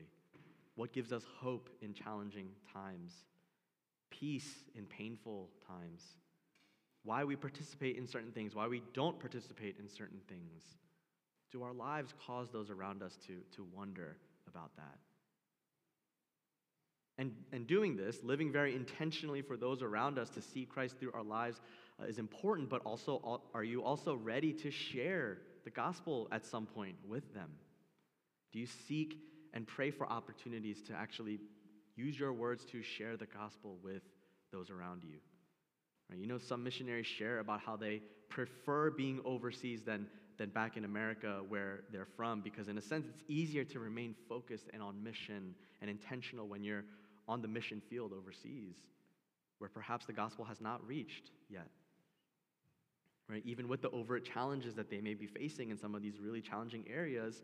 What 0.77 0.93
gives 0.93 1.13
us 1.13 1.23
hope 1.41 1.71
in 1.81 1.95
challenging 1.95 2.49
times? 2.73 3.13
Peace 4.11 4.65
in 4.75 4.85
painful 4.85 5.49
times? 5.67 6.03
Why 7.05 7.25
we 7.25 7.37
participate 7.37 7.97
in 7.97 8.07
certain 8.07 8.33
things, 8.33 8.55
why 8.55 8.67
we 8.67 8.83
don't 8.93 9.19
participate 9.19 9.77
in 9.79 9.89
certain 9.89 10.21
things? 10.29 10.63
Do 11.53 11.63
our 11.63 11.73
lives 11.73 12.13
cause 12.27 12.51
those 12.51 12.71
around 12.71 13.03
us 13.03 13.17
to, 13.27 13.37
to 13.57 13.67
wonder 13.75 14.17
about 14.49 14.75
that? 14.77 14.99
And, 17.17 17.33
and 17.53 17.67
doing 17.67 17.97
this, 17.97 18.19
living 18.25 18.51
very 18.51 18.75
intentionally 18.75 19.41
for 19.41 19.57
those 19.57 19.83
around 19.83 20.19
us 20.19 20.31
to 20.31 20.43
see 20.43 20.65
Christ 20.65 20.99
through 20.99 21.13
our 21.13 21.23
lives, 21.23 21.61
Uh, 22.01 22.07
is 22.07 22.19
important, 22.19 22.69
but 22.69 22.83
also, 22.85 23.41
are 23.55 23.63
you 23.63 23.83
also 23.83 24.17
ready 24.17 24.53
to 24.53 24.71
share 24.71 25.39
the 25.65 25.71
gospel 25.71 26.29
at 26.33 26.45
some 26.45 26.67
point 26.67 26.97
with 27.07 27.33
them? 27.35 27.51
Do 28.53 28.59
you 28.59 28.67
seek 28.67 29.19
and 29.53 29.67
pray 29.67 29.91
for 29.91 30.07
opportunities 30.07 30.83
to 30.83 30.93
actually 30.93 31.39
use 31.97 32.19
your 32.19 32.33
words 32.33 32.65
to 32.73 32.83
share 32.83 33.17
the 33.17 33.27
gospel 33.27 33.79
with 33.83 34.03
those 34.53 34.71
around 34.71 35.05
you? 35.05 35.19
Right? 36.11 36.19
You 36.19 36.27
know, 36.27 36.39
some 36.39 36.65
missionaries 36.65 37.07
share 37.07 37.39
about 37.39 37.61
how 37.61 37.77
they 37.77 38.03
prefer 38.29 38.91
being 38.91 39.21
overseas 39.25 39.83
than, 39.83 40.09
than 40.37 40.49
back 40.51 40.77
in 40.77 40.85
America 40.85 41.43
where 41.49 41.85
they're 41.93 42.09
from 42.17 42.41
because, 42.41 42.67
in 42.67 42.77
a 42.77 42.83
sense, 42.83 43.07
it's 43.07 43.23
easier 43.29 43.63
to 43.67 43.79
remain 43.79 44.17
focused 44.29 44.67
and 44.73 44.83
on 44.83 45.01
mission 45.03 45.55
and 45.81 45.89
intentional 45.89 46.49
when 46.49 46.65
you're 46.65 46.85
on 47.29 47.41
the 47.41 47.49
mission 47.49 47.81
field 47.89 48.13
overseas, 48.13 48.75
where 49.59 49.71
perhaps 49.71 50.07
the 50.07 50.13
gospel 50.13 50.45
has 50.45 50.61
not 50.61 50.85
reached 50.87 51.31
yet 51.49 51.69
right? 53.29 53.43
Even 53.45 53.69
with 53.69 53.83
the 53.83 53.91
overt 53.91 54.25
challenges 54.25 54.75
that 54.75 54.91
they 54.91 55.01
may 55.01 55.15
be 55.15 55.27
facing 55.27 55.71
in 55.71 55.79
some 55.79 55.95
of 55.95 56.03
these 56.03 56.21
really 56.21 56.41
challenging 56.41 56.85
areas, 56.93 57.43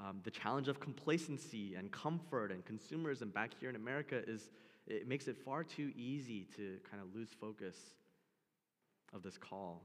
um, 0.00 0.20
the 0.24 0.30
challenge 0.30 0.68
of 0.68 0.80
complacency 0.80 1.74
and 1.74 1.92
comfort 1.92 2.50
and 2.50 2.64
consumerism 2.64 3.32
back 3.32 3.52
here 3.58 3.70
in 3.70 3.76
America 3.76 4.22
is 4.26 4.50
it 4.86 5.06
makes 5.06 5.28
it 5.28 5.36
far 5.36 5.62
too 5.62 5.92
easy 5.96 6.46
to 6.56 6.78
kind 6.90 7.02
of 7.02 7.14
lose 7.14 7.28
focus 7.40 7.76
of 9.14 9.22
this 9.22 9.38
call. 9.38 9.82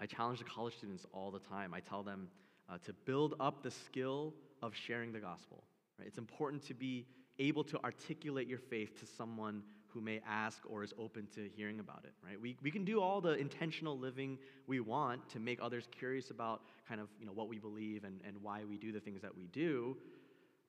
I 0.00 0.06
challenge 0.06 0.38
the 0.38 0.46
college 0.46 0.76
students 0.78 1.04
all 1.12 1.30
the 1.30 1.40
time. 1.40 1.74
I 1.74 1.80
tell 1.80 2.02
them 2.02 2.28
uh, 2.70 2.78
to 2.86 2.92
build 2.92 3.34
up 3.38 3.62
the 3.62 3.70
skill 3.70 4.32
of 4.62 4.74
sharing 4.74 5.12
the 5.12 5.18
gospel. 5.18 5.62
Right? 5.98 6.08
It's 6.08 6.16
important 6.16 6.66
to 6.68 6.74
be 6.74 7.06
able 7.38 7.64
to 7.64 7.78
articulate 7.84 8.48
your 8.48 8.58
faith 8.58 8.98
to 9.00 9.06
someone 9.06 9.62
who 9.92 10.00
may 10.00 10.20
ask 10.28 10.62
or 10.68 10.82
is 10.82 10.92
open 10.98 11.26
to 11.34 11.48
hearing 11.56 11.80
about 11.80 12.04
it, 12.04 12.12
right? 12.24 12.40
We, 12.40 12.56
we 12.62 12.70
can 12.70 12.84
do 12.84 13.00
all 13.00 13.20
the 13.20 13.34
intentional 13.34 13.98
living 13.98 14.38
we 14.66 14.80
want 14.80 15.28
to 15.30 15.38
make 15.38 15.58
others 15.62 15.88
curious 15.90 16.30
about 16.30 16.62
kind 16.88 17.00
of, 17.00 17.08
you 17.18 17.26
know, 17.26 17.32
what 17.32 17.48
we 17.48 17.58
believe 17.58 18.04
and, 18.04 18.20
and 18.26 18.36
why 18.42 18.64
we 18.64 18.78
do 18.78 18.92
the 18.92 19.00
things 19.00 19.22
that 19.22 19.36
we 19.36 19.46
do. 19.46 19.96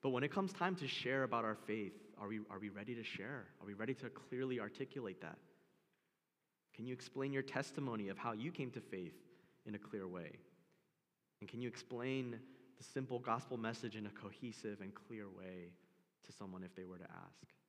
But 0.01 0.09
when 0.09 0.23
it 0.23 0.31
comes 0.31 0.53
time 0.53 0.75
to 0.77 0.87
share 0.87 1.23
about 1.23 1.45
our 1.45 1.57
faith, 1.67 1.93
are 2.19 2.27
we, 2.27 2.39
are 2.49 2.59
we 2.59 2.69
ready 2.69 2.95
to 2.95 3.03
share? 3.03 3.45
Are 3.59 3.67
we 3.67 3.73
ready 3.73 3.93
to 3.95 4.09
clearly 4.09 4.59
articulate 4.59 5.21
that? 5.21 5.37
Can 6.75 6.85
you 6.85 6.93
explain 6.93 7.33
your 7.33 7.43
testimony 7.43 8.09
of 8.09 8.17
how 8.17 8.31
you 8.31 8.51
came 8.51 8.71
to 8.71 8.81
faith 8.81 9.13
in 9.65 9.75
a 9.75 9.79
clear 9.79 10.07
way? 10.07 10.31
And 11.39 11.49
can 11.49 11.61
you 11.61 11.67
explain 11.67 12.39
the 12.77 12.83
simple 12.83 13.19
gospel 13.19 13.57
message 13.57 13.95
in 13.95 14.05
a 14.05 14.09
cohesive 14.09 14.81
and 14.81 14.93
clear 14.93 15.25
way 15.27 15.71
to 16.25 16.31
someone 16.31 16.63
if 16.63 16.75
they 16.75 16.85
were 16.85 16.97
to 16.97 17.03
ask? 17.03 17.60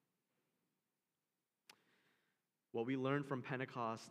What 2.73 2.87
we 2.87 2.97
learn 2.97 3.23
from 3.23 3.43
Pentecost 3.43 4.11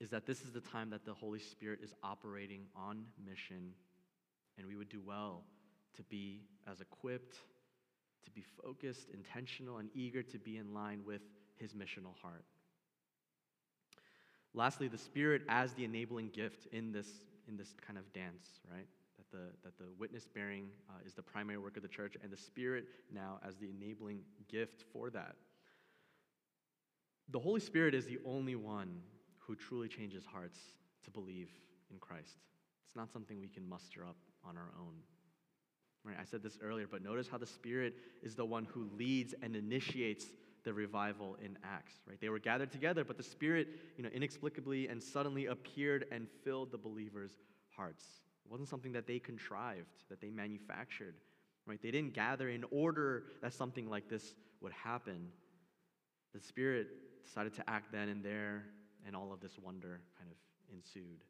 is 0.00 0.10
that 0.10 0.26
this 0.26 0.42
is 0.42 0.52
the 0.52 0.60
time 0.60 0.90
that 0.90 1.04
the 1.04 1.12
Holy 1.12 1.38
Spirit 1.38 1.80
is 1.82 1.94
operating 2.02 2.66
on 2.74 3.04
mission, 3.24 3.72
and 4.58 4.66
we 4.66 4.76
would 4.76 4.88
do 4.88 5.00
well 5.04 5.44
to 5.96 6.02
be 6.04 6.42
as 6.70 6.80
equipped, 6.80 7.36
to 8.24 8.30
be 8.30 8.42
focused, 8.62 9.08
intentional, 9.12 9.78
and 9.78 9.88
eager 9.94 10.22
to 10.22 10.38
be 10.38 10.56
in 10.56 10.74
line 10.74 11.02
with 11.04 11.22
his 11.56 11.72
missional 11.72 12.14
heart. 12.20 12.44
Lastly, 14.54 14.88
the 14.88 14.98
Spirit 14.98 15.42
as 15.48 15.72
the 15.74 15.84
enabling 15.84 16.30
gift 16.30 16.66
in 16.72 16.92
this, 16.92 17.08
in 17.48 17.56
this 17.56 17.74
kind 17.86 17.98
of 17.98 18.10
dance, 18.12 18.60
right? 18.70 18.86
That 19.18 19.30
the, 19.30 19.44
that 19.62 19.78
the 19.78 19.92
witness 19.98 20.26
bearing 20.26 20.68
uh, 20.88 20.94
is 21.06 21.14
the 21.14 21.22
primary 21.22 21.58
work 21.58 21.76
of 21.76 21.82
the 21.82 21.88
church, 21.88 22.16
and 22.22 22.32
the 22.32 22.36
Spirit 22.36 22.86
now 23.12 23.38
as 23.46 23.56
the 23.56 23.68
enabling 23.68 24.20
gift 24.48 24.84
for 24.92 25.10
that. 25.10 25.36
The 27.30 27.38
Holy 27.38 27.60
Spirit 27.60 27.94
is 27.94 28.06
the 28.06 28.18
only 28.24 28.54
one 28.54 29.00
who 29.38 29.56
truly 29.56 29.88
changes 29.88 30.24
hearts 30.24 30.58
to 31.04 31.10
believe 31.10 31.50
in 31.90 31.98
Christ. 31.98 32.36
It's 32.86 32.96
not 32.96 33.12
something 33.12 33.40
we 33.40 33.48
can 33.48 33.68
muster 33.68 34.04
up 34.04 34.16
on 34.44 34.56
our 34.56 34.72
own. 34.78 34.94
Right? 36.04 36.16
I 36.20 36.24
said 36.24 36.42
this 36.42 36.58
earlier, 36.62 36.86
but 36.88 37.02
notice 37.02 37.26
how 37.28 37.38
the 37.38 37.46
Spirit 37.46 37.94
is 38.22 38.36
the 38.36 38.44
one 38.44 38.64
who 38.64 38.88
leads 38.96 39.34
and 39.42 39.56
initiates 39.56 40.26
the 40.62 40.72
revival 40.72 41.36
in 41.44 41.56
Acts, 41.64 41.94
right? 42.08 42.20
They 42.20 42.28
were 42.28 42.40
gathered 42.40 42.72
together, 42.72 43.04
but 43.04 43.16
the 43.16 43.22
Spirit, 43.22 43.68
you 43.96 44.02
know, 44.02 44.10
inexplicably 44.12 44.88
and 44.88 45.00
suddenly 45.00 45.46
appeared 45.46 46.06
and 46.10 46.26
filled 46.44 46.72
the 46.72 46.78
believers' 46.78 47.38
hearts. 47.76 48.04
It 48.44 48.50
wasn't 48.50 48.68
something 48.68 48.92
that 48.92 49.06
they 49.06 49.20
contrived, 49.20 50.04
that 50.08 50.20
they 50.20 50.30
manufactured, 50.30 51.14
right? 51.66 51.80
They 51.80 51.92
didn't 51.92 52.14
gather 52.14 52.48
in 52.48 52.64
order 52.72 53.24
that 53.42 53.54
something 53.54 53.88
like 53.88 54.08
this 54.08 54.34
would 54.60 54.72
happen. 54.72 55.28
The 56.34 56.40
Spirit 56.40 56.88
decided 57.26 57.54
to 57.54 57.68
act 57.68 57.92
then 57.92 58.08
and 58.08 58.24
there, 58.24 58.64
and 59.06 59.14
all 59.16 59.32
of 59.32 59.40
this 59.40 59.58
wonder 59.62 60.00
kind 60.18 60.30
of 60.30 60.36
ensued. 60.74 61.24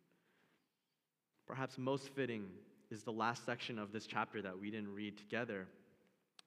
Perhaps 1.46 1.78
most 1.78 2.08
fitting 2.14 2.46
is 2.90 3.02
the 3.02 3.12
last 3.12 3.44
section 3.44 3.78
of 3.78 3.92
this 3.92 4.06
chapter 4.06 4.42
that 4.42 4.58
we 4.58 4.70
didn't 4.70 4.92
read 4.92 5.16
together, 5.16 5.66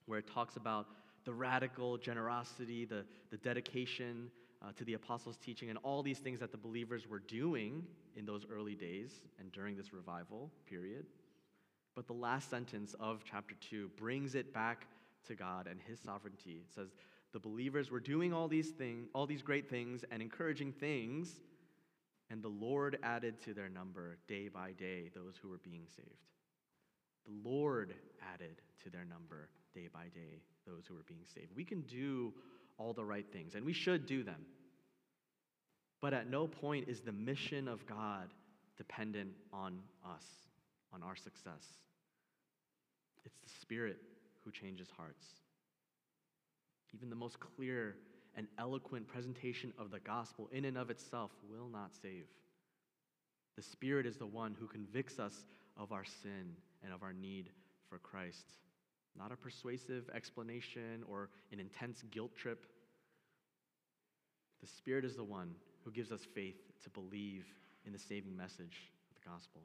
where 0.06 0.18
it 0.18 0.26
talks 0.26 0.56
about 0.56 0.86
the 1.24 1.32
radical 1.32 1.98
generosity, 1.98 2.84
the, 2.84 3.04
the 3.30 3.36
dedication 3.38 4.30
uh, 4.62 4.72
to 4.76 4.84
the 4.84 4.94
apostles' 4.94 5.36
teaching, 5.36 5.68
and 5.70 5.78
all 5.82 6.02
these 6.02 6.18
things 6.18 6.40
that 6.40 6.52
the 6.52 6.58
believers 6.58 7.06
were 7.08 7.18
doing 7.20 7.82
in 8.16 8.24
those 8.24 8.46
early 8.52 8.74
days 8.74 9.12
and 9.38 9.52
during 9.52 9.76
this 9.76 9.92
revival 9.92 10.50
period. 10.68 11.06
But 11.94 12.06
the 12.06 12.12
last 12.12 12.50
sentence 12.50 12.94
of 13.00 13.22
chapter 13.28 13.54
2 13.68 13.90
brings 13.96 14.34
it 14.34 14.52
back 14.54 14.86
to 15.26 15.34
God 15.34 15.66
and 15.66 15.80
His 15.86 15.98
sovereignty. 16.00 16.62
It 16.66 16.74
says, 16.74 16.88
The 17.32 17.38
believers 17.38 17.90
were 17.90 18.00
doing 18.00 18.32
all 18.32 18.48
these 18.48 18.70
things, 18.70 19.08
all 19.14 19.26
these 19.26 19.42
great 19.42 19.70
things 19.70 20.04
and 20.10 20.20
encouraging 20.20 20.72
things, 20.72 21.40
and 22.28 22.42
the 22.42 22.48
Lord 22.48 22.98
added 23.02 23.40
to 23.44 23.54
their 23.54 23.68
number 23.68 24.18
day 24.28 24.48
by 24.48 24.72
day 24.72 25.10
those 25.14 25.36
who 25.40 25.48
were 25.48 25.58
being 25.58 25.86
saved. 25.94 26.08
The 27.26 27.48
Lord 27.48 27.94
added 28.34 28.62
to 28.84 28.90
their 28.90 29.04
number 29.04 29.48
day 29.74 29.88
by 29.92 30.04
day 30.14 30.42
those 30.66 30.86
who 30.86 30.94
were 30.94 31.04
being 31.06 31.24
saved. 31.34 31.52
We 31.54 31.64
can 31.64 31.82
do 31.82 32.32
all 32.78 32.92
the 32.92 33.04
right 33.04 33.26
things, 33.32 33.54
and 33.54 33.64
we 33.64 33.72
should 33.72 34.06
do 34.06 34.22
them. 34.22 34.46
But 36.00 36.14
at 36.14 36.30
no 36.30 36.46
point 36.46 36.88
is 36.88 37.00
the 37.00 37.12
mission 37.12 37.68
of 37.68 37.86
God 37.86 38.32
dependent 38.78 39.32
on 39.52 39.80
us, 40.04 40.24
on 40.92 41.02
our 41.02 41.16
success. 41.16 41.66
It's 43.24 43.36
the 43.36 43.50
Spirit 43.60 43.98
who 44.44 44.50
changes 44.50 44.88
hearts. 44.96 45.26
Even 46.94 47.10
the 47.10 47.16
most 47.16 47.38
clear 47.40 47.96
and 48.36 48.46
eloquent 48.58 49.08
presentation 49.08 49.72
of 49.78 49.90
the 49.90 50.00
gospel, 50.00 50.48
in 50.52 50.64
and 50.64 50.78
of 50.78 50.90
itself, 50.90 51.30
will 51.48 51.68
not 51.68 51.94
save. 51.94 52.26
The 53.56 53.62
Spirit 53.62 54.06
is 54.06 54.16
the 54.16 54.26
one 54.26 54.56
who 54.58 54.66
convicts 54.66 55.18
us 55.18 55.44
of 55.76 55.92
our 55.92 56.04
sin 56.04 56.56
and 56.82 56.92
of 56.92 57.02
our 57.02 57.12
need 57.12 57.50
for 57.88 57.98
Christ. 57.98 58.46
Not 59.18 59.32
a 59.32 59.36
persuasive 59.36 60.08
explanation 60.14 61.04
or 61.08 61.30
an 61.52 61.60
intense 61.60 62.02
guilt 62.10 62.34
trip. 62.36 62.64
The 64.60 64.66
Spirit 64.66 65.04
is 65.04 65.16
the 65.16 65.24
one 65.24 65.54
who 65.84 65.90
gives 65.90 66.12
us 66.12 66.26
faith 66.34 66.60
to 66.84 66.90
believe 66.90 67.46
in 67.84 67.92
the 67.92 67.98
saving 67.98 68.36
message 68.36 68.90
of 69.10 69.22
the 69.22 69.28
gospel. 69.28 69.62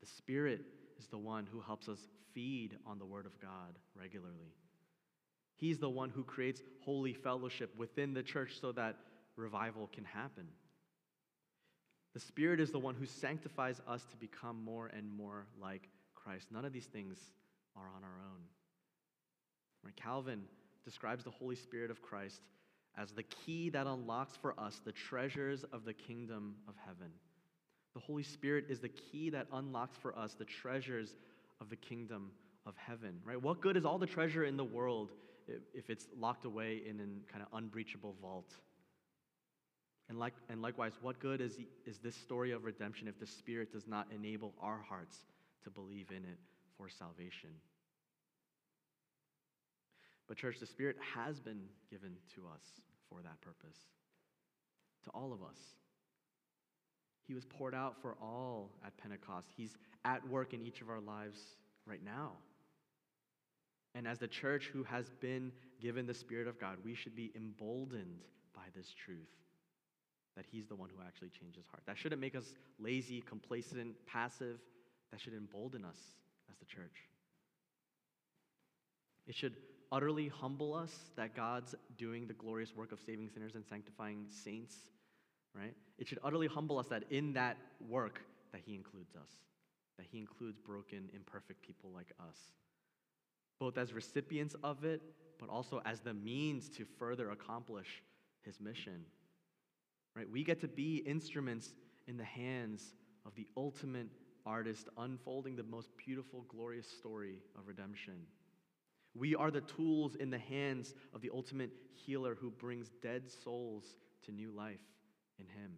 The 0.00 0.06
Spirit 0.06 0.60
is 0.98 1.06
the 1.06 1.18
one 1.18 1.46
who 1.50 1.60
helps 1.60 1.88
us 1.88 2.00
feed 2.34 2.76
on 2.86 2.98
the 2.98 3.06
Word 3.06 3.26
of 3.26 3.40
God 3.40 3.78
regularly. 3.94 4.54
He's 5.62 5.78
the 5.78 5.88
one 5.88 6.10
who 6.10 6.24
creates 6.24 6.60
holy 6.80 7.12
fellowship 7.12 7.72
within 7.78 8.14
the 8.14 8.22
church 8.24 8.58
so 8.60 8.72
that 8.72 8.96
revival 9.36 9.88
can 9.94 10.02
happen. 10.02 10.48
The 12.14 12.18
Spirit 12.18 12.58
is 12.58 12.72
the 12.72 12.80
one 12.80 12.96
who 12.96 13.06
sanctifies 13.06 13.80
us 13.86 14.02
to 14.10 14.16
become 14.16 14.60
more 14.64 14.88
and 14.88 15.08
more 15.08 15.46
like 15.60 15.88
Christ. 16.16 16.48
None 16.50 16.64
of 16.64 16.72
these 16.72 16.86
things 16.86 17.16
are 17.76 17.88
on 17.96 18.02
our 18.02 18.18
own. 18.32 18.40
Right? 19.84 19.94
Calvin 19.94 20.42
describes 20.84 21.22
the 21.22 21.30
Holy 21.30 21.54
Spirit 21.54 21.92
of 21.92 22.02
Christ 22.02 22.40
as 22.98 23.12
the 23.12 23.22
key 23.22 23.68
that 23.68 23.86
unlocks 23.86 24.36
for 24.36 24.58
us 24.58 24.80
the 24.84 24.90
treasures 24.90 25.64
of 25.72 25.84
the 25.84 25.94
kingdom 25.94 26.56
of 26.66 26.74
heaven. 26.84 27.12
The 27.94 28.00
Holy 28.00 28.24
Spirit 28.24 28.64
is 28.68 28.80
the 28.80 28.88
key 28.88 29.30
that 29.30 29.46
unlocks 29.52 29.96
for 29.96 30.18
us 30.18 30.34
the 30.34 30.44
treasures 30.44 31.14
of 31.60 31.70
the 31.70 31.76
kingdom 31.76 32.32
of 32.66 32.74
heaven, 32.76 33.20
right? 33.24 33.40
What 33.40 33.60
good 33.60 33.76
is 33.76 33.84
all 33.84 33.98
the 33.98 34.06
treasure 34.06 34.44
in 34.44 34.56
the 34.56 34.64
world 34.64 35.12
if 35.74 35.90
it's 35.90 36.06
locked 36.18 36.44
away 36.44 36.82
in 36.88 37.00
a 37.00 37.32
kind 37.32 37.44
of 37.44 37.56
unbreachable 37.56 38.16
vault? 38.20 38.54
And, 40.08 40.18
like, 40.18 40.34
and 40.48 40.60
likewise, 40.60 40.92
what 41.00 41.18
good 41.20 41.40
is, 41.40 41.58
is 41.86 41.98
this 41.98 42.14
story 42.14 42.52
of 42.52 42.64
redemption 42.64 43.08
if 43.08 43.18
the 43.18 43.26
Spirit 43.26 43.72
does 43.72 43.86
not 43.86 44.06
enable 44.14 44.52
our 44.60 44.84
hearts 44.86 45.16
to 45.64 45.70
believe 45.70 46.10
in 46.10 46.24
it 46.24 46.38
for 46.76 46.88
salvation? 46.88 47.50
But, 50.28 50.36
church, 50.36 50.58
the 50.60 50.66
Spirit 50.66 50.96
has 51.14 51.40
been 51.40 51.62
given 51.90 52.12
to 52.34 52.42
us 52.52 52.62
for 53.08 53.22
that 53.22 53.40
purpose, 53.40 53.78
to 55.04 55.10
all 55.10 55.32
of 55.32 55.42
us. 55.42 55.58
He 57.26 57.34
was 57.34 57.44
poured 57.44 57.74
out 57.74 57.96
for 58.02 58.16
all 58.20 58.70
at 58.84 58.96
Pentecost. 58.96 59.48
He's 59.56 59.76
at 60.04 60.26
work 60.28 60.52
in 60.52 60.60
each 60.60 60.80
of 60.80 60.90
our 60.90 61.00
lives 61.00 61.38
right 61.86 62.04
now. 62.04 62.32
And 63.94 64.08
as 64.08 64.18
the 64.18 64.28
church 64.28 64.70
who 64.72 64.84
has 64.84 65.10
been 65.20 65.52
given 65.80 66.06
the 66.06 66.14
Spirit 66.14 66.48
of 66.48 66.58
God, 66.58 66.78
we 66.84 66.94
should 66.94 67.14
be 67.14 67.30
emboldened 67.36 68.22
by 68.54 68.62
this 68.74 68.92
truth 68.92 69.28
that 70.36 70.46
He's 70.50 70.66
the 70.66 70.74
one 70.74 70.88
who 70.88 71.02
actually 71.06 71.28
changes 71.28 71.66
heart. 71.70 71.82
That 71.86 71.98
shouldn't 71.98 72.20
make 72.20 72.34
us 72.34 72.54
lazy, 72.78 73.20
complacent, 73.20 73.94
passive. 74.06 74.58
That 75.10 75.20
should 75.20 75.34
embolden 75.34 75.84
us 75.84 75.98
as 76.50 76.56
the 76.56 76.64
church. 76.64 77.08
It 79.26 79.34
should 79.34 79.56
utterly 79.90 80.28
humble 80.28 80.74
us 80.74 80.92
that 81.16 81.36
God's 81.36 81.74
doing 81.98 82.26
the 82.26 82.32
glorious 82.32 82.74
work 82.74 82.92
of 82.92 83.00
saving 83.04 83.28
sinners 83.28 83.54
and 83.54 83.64
sanctifying 83.64 84.24
saints, 84.30 84.74
right? 85.54 85.74
It 85.98 86.08
should 86.08 86.18
utterly 86.24 86.46
humble 86.46 86.78
us 86.78 86.86
that 86.86 87.04
in 87.10 87.34
that 87.34 87.58
work 87.88 88.20
that 88.52 88.62
he 88.64 88.74
includes 88.74 89.14
us, 89.14 89.28
that 89.98 90.06
he 90.10 90.18
includes 90.18 90.58
broken, 90.58 91.10
imperfect 91.14 91.60
people 91.60 91.90
like 91.94 92.10
us, 92.18 92.38
both 93.62 93.78
as 93.78 93.92
recipients 93.92 94.56
of 94.64 94.82
it, 94.82 95.00
but 95.38 95.48
also 95.48 95.80
as 95.84 96.00
the 96.00 96.12
means 96.12 96.68
to 96.68 96.84
further 96.98 97.30
accomplish 97.30 98.02
his 98.44 98.58
mission. 98.58 99.04
Right? 100.16 100.28
We 100.28 100.42
get 100.42 100.60
to 100.62 100.66
be 100.66 100.96
instruments 101.06 101.72
in 102.08 102.16
the 102.16 102.24
hands 102.24 102.92
of 103.24 103.36
the 103.36 103.46
ultimate 103.56 104.08
artist 104.44 104.88
unfolding 104.98 105.54
the 105.54 105.62
most 105.62 105.90
beautiful, 105.96 106.44
glorious 106.48 106.88
story 106.88 107.38
of 107.56 107.68
redemption. 107.68 108.26
We 109.14 109.36
are 109.36 109.52
the 109.52 109.60
tools 109.60 110.16
in 110.16 110.28
the 110.28 110.38
hands 110.38 110.92
of 111.14 111.20
the 111.20 111.30
ultimate 111.32 111.70
healer 111.92 112.34
who 112.34 112.50
brings 112.50 112.90
dead 113.00 113.30
souls 113.30 113.84
to 114.24 114.32
new 114.32 114.50
life 114.50 114.82
in 115.38 115.46
Him. 115.46 115.70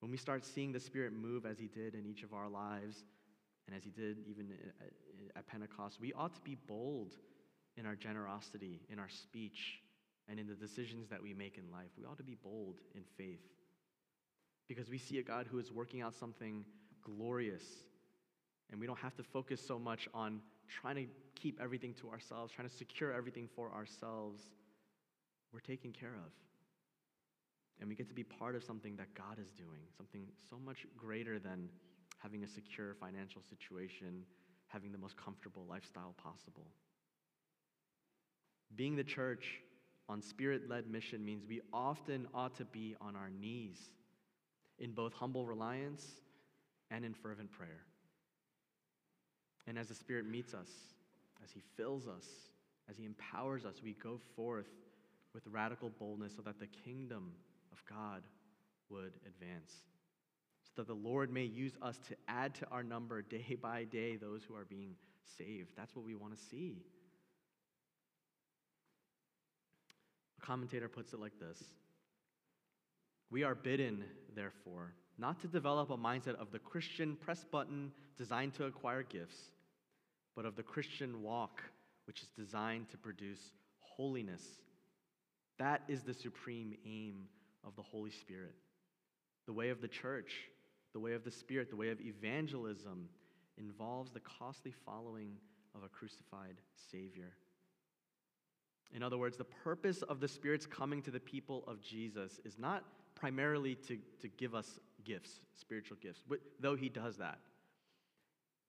When 0.00 0.10
we 0.10 0.18
start 0.18 0.44
seeing 0.44 0.72
the 0.72 0.80
Spirit 0.80 1.14
move 1.14 1.46
as 1.46 1.58
He 1.58 1.68
did 1.68 1.94
in 1.94 2.04
each 2.04 2.22
of 2.22 2.34
our 2.34 2.50
lives, 2.50 3.02
and 3.66 3.76
as 3.76 3.84
He 3.84 3.90
did 3.90 4.18
even 4.28 4.52
at 5.36 5.46
Pentecost, 5.46 5.98
we 6.00 6.12
ought 6.12 6.34
to 6.34 6.40
be 6.40 6.56
bold 6.66 7.14
in 7.76 7.86
our 7.86 7.94
generosity, 7.94 8.80
in 8.90 8.98
our 8.98 9.08
speech, 9.08 9.80
and 10.28 10.38
in 10.38 10.46
the 10.46 10.54
decisions 10.54 11.08
that 11.08 11.22
we 11.22 11.34
make 11.34 11.58
in 11.58 11.70
life. 11.70 11.90
We 11.98 12.04
ought 12.04 12.18
to 12.18 12.22
be 12.22 12.36
bold 12.42 12.78
in 12.94 13.02
faith 13.16 13.42
because 14.68 14.88
we 14.88 14.98
see 14.98 15.18
a 15.18 15.22
God 15.22 15.46
who 15.50 15.58
is 15.58 15.72
working 15.72 16.02
out 16.02 16.14
something 16.14 16.64
glorious, 17.02 17.64
and 18.70 18.80
we 18.80 18.86
don't 18.86 18.98
have 18.98 19.16
to 19.16 19.22
focus 19.22 19.60
so 19.66 19.78
much 19.78 20.08
on 20.14 20.40
trying 20.68 20.94
to 20.96 21.06
keep 21.34 21.60
everything 21.60 21.94
to 21.94 22.08
ourselves, 22.10 22.52
trying 22.52 22.68
to 22.68 22.74
secure 22.74 23.12
everything 23.12 23.48
for 23.56 23.72
ourselves, 23.72 24.42
we're 25.52 25.60
taken 25.60 25.92
care 25.92 26.14
of. 26.14 26.32
And 27.80 27.88
we 27.88 27.94
get 27.94 28.08
to 28.08 28.14
be 28.14 28.24
part 28.24 28.54
of 28.54 28.62
something 28.62 28.96
that 28.96 29.14
God 29.14 29.38
is 29.40 29.50
doing, 29.52 29.80
something 29.96 30.26
so 30.48 30.56
much 30.64 30.86
greater 30.96 31.38
than 31.38 31.68
having 32.22 32.44
a 32.44 32.48
secure 32.48 32.94
financial 32.94 33.42
situation, 33.42 34.24
having 34.68 34.92
the 34.92 34.98
most 34.98 35.16
comfortable 35.16 35.64
lifestyle 35.68 36.14
possible. 36.22 36.66
Being 38.76 38.96
the 38.96 39.04
church 39.04 39.60
on 40.08 40.22
spirit 40.22 40.68
led 40.68 40.86
mission 40.88 41.24
means 41.24 41.44
we 41.48 41.60
often 41.72 42.26
ought 42.34 42.56
to 42.56 42.64
be 42.64 42.94
on 43.00 43.16
our 43.16 43.30
knees 43.30 43.90
in 44.78 44.92
both 44.92 45.12
humble 45.12 45.46
reliance 45.46 46.06
and 46.90 47.04
in 47.04 47.14
fervent 47.14 47.50
prayer. 47.52 47.84
And 49.66 49.78
as 49.78 49.88
the 49.88 49.94
Spirit 49.94 50.26
meets 50.26 50.54
us, 50.54 50.68
as 51.44 51.50
He 51.50 51.62
fills 51.76 52.08
us, 52.08 52.26
as 52.88 52.96
He 52.96 53.04
empowers 53.04 53.64
us, 53.64 53.76
we 53.82 53.94
go 54.02 54.18
forth 54.34 54.66
with 55.32 55.44
radical 55.46 55.90
boldness 55.90 56.34
so 56.34 56.42
that 56.42 56.58
the 56.58 56.66
kingdom 56.66 57.32
of 57.72 57.82
God 57.88 58.22
would 58.88 59.12
advance. 59.26 59.82
So 60.76 60.82
that 60.82 60.86
the 60.86 60.94
Lord 60.94 61.32
may 61.32 61.44
use 61.44 61.72
us 61.82 61.98
to 62.08 62.16
add 62.28 62.54
to 62.56 62.68
our 62.70 62.82
number 62.82 63.22
day 63.22 63.56
by 63.60 63.84
day 63.84 64.16
those 64.16 64.42
who 64.44 64.54
are 64.54 64.64
being 64.64 64.94
saved. 65.36 65.70
That's 65.76 65.94
what 65.96 66.04
we 66.04 66.14
want 66.14 66.36
to 66.36 66.44
see. 66.50 66.82
A 70.40 70.46
commentator 70.46 70.88
puts 70.88 71.12
it 71.12 71.20
like 71.20 71.38
this 71.38 71.62
We 73.30 73.42
are 73.42 73.54
bidden, 73.54 74.04
therefore, 74.34 74.94
not 75.18 75.40
to 75.40 75.48
develop 75.48 75.90
a 75.90 75.96
mindset 75.96 76.36
of 76.36 76.50
the 76.52 76.58
Christian 76.58 77.16
press 77.16 77.44
button 77.50 77.92
designed 78.16 78.54
to 78.54 78.64
acquire 78.64 79.02
gifts, 79.02 79.38
but 80.36 80.44
of 80.44 80.56
the 80.56 80.62
Christian 80.62 81.22
walk, 81.22 81.62
which 82.06 82.22
is 82.22 82.28
designed 82.36 82.90
to 82.90 82.96
produce 82.96 83.40
holiness. 83.80 84.42
That 85.58 85.82
is 85.88 86.02
the 86.02 86.14
supreme 86.14 86.74
aim 86.86 87.26
of 87.66 87.76
the 87.76 87.82
Holy 87.82 88.10
Spirit. 88.10 88.54
The 89.46 89.52
way 89.52 89.68
of 89.68 89.80
the 89.80 89.88
church, 89.88 90.32
the 90.92 91.00
way 91.00 91.12
of 91.12 91.24
the 91.24 91.30
Spirit, 91.30 91.70
the 91.70 91.76
way 91.76 91.90
of 91.90 92.00
evangelism 92.00 93.08
involves 93.58 94.10
the 94.10 94.20
costly 94.20 94.72
following 94.84 95.32
of 95.74 95.82
a 95.84 95.88
crucified 95.88 96.56
Savior. 96.90 97.32
In 98.92 99.02
other 99.02 99.18
words, 99.18 99.36
the 99.36 99.44
purpose 99.44 100.02
of 100.02 100.20
the 100.20 100.28
Spirit's 100.28 100.66
coming 100.66 101.00
to 101.02 101.10
the 101.10 101.20
people 101.20 101.64
of 101.66 101.80
Jesus 101.80 102.40
is 102.44 102.58
not 102.58 102.84
primarily 103.14 103.74
to, 103.74 103.98
to 104.20 104.28
give 104.28 104.54
us 104.54 104.80
gifts, 105.04 105.40
spiritual 105.54 105.96
gifts, 106.00 106.24
though 106.58 106.74
He 106.74 106.88
does 106.88 107.16
that, 107.18 107.38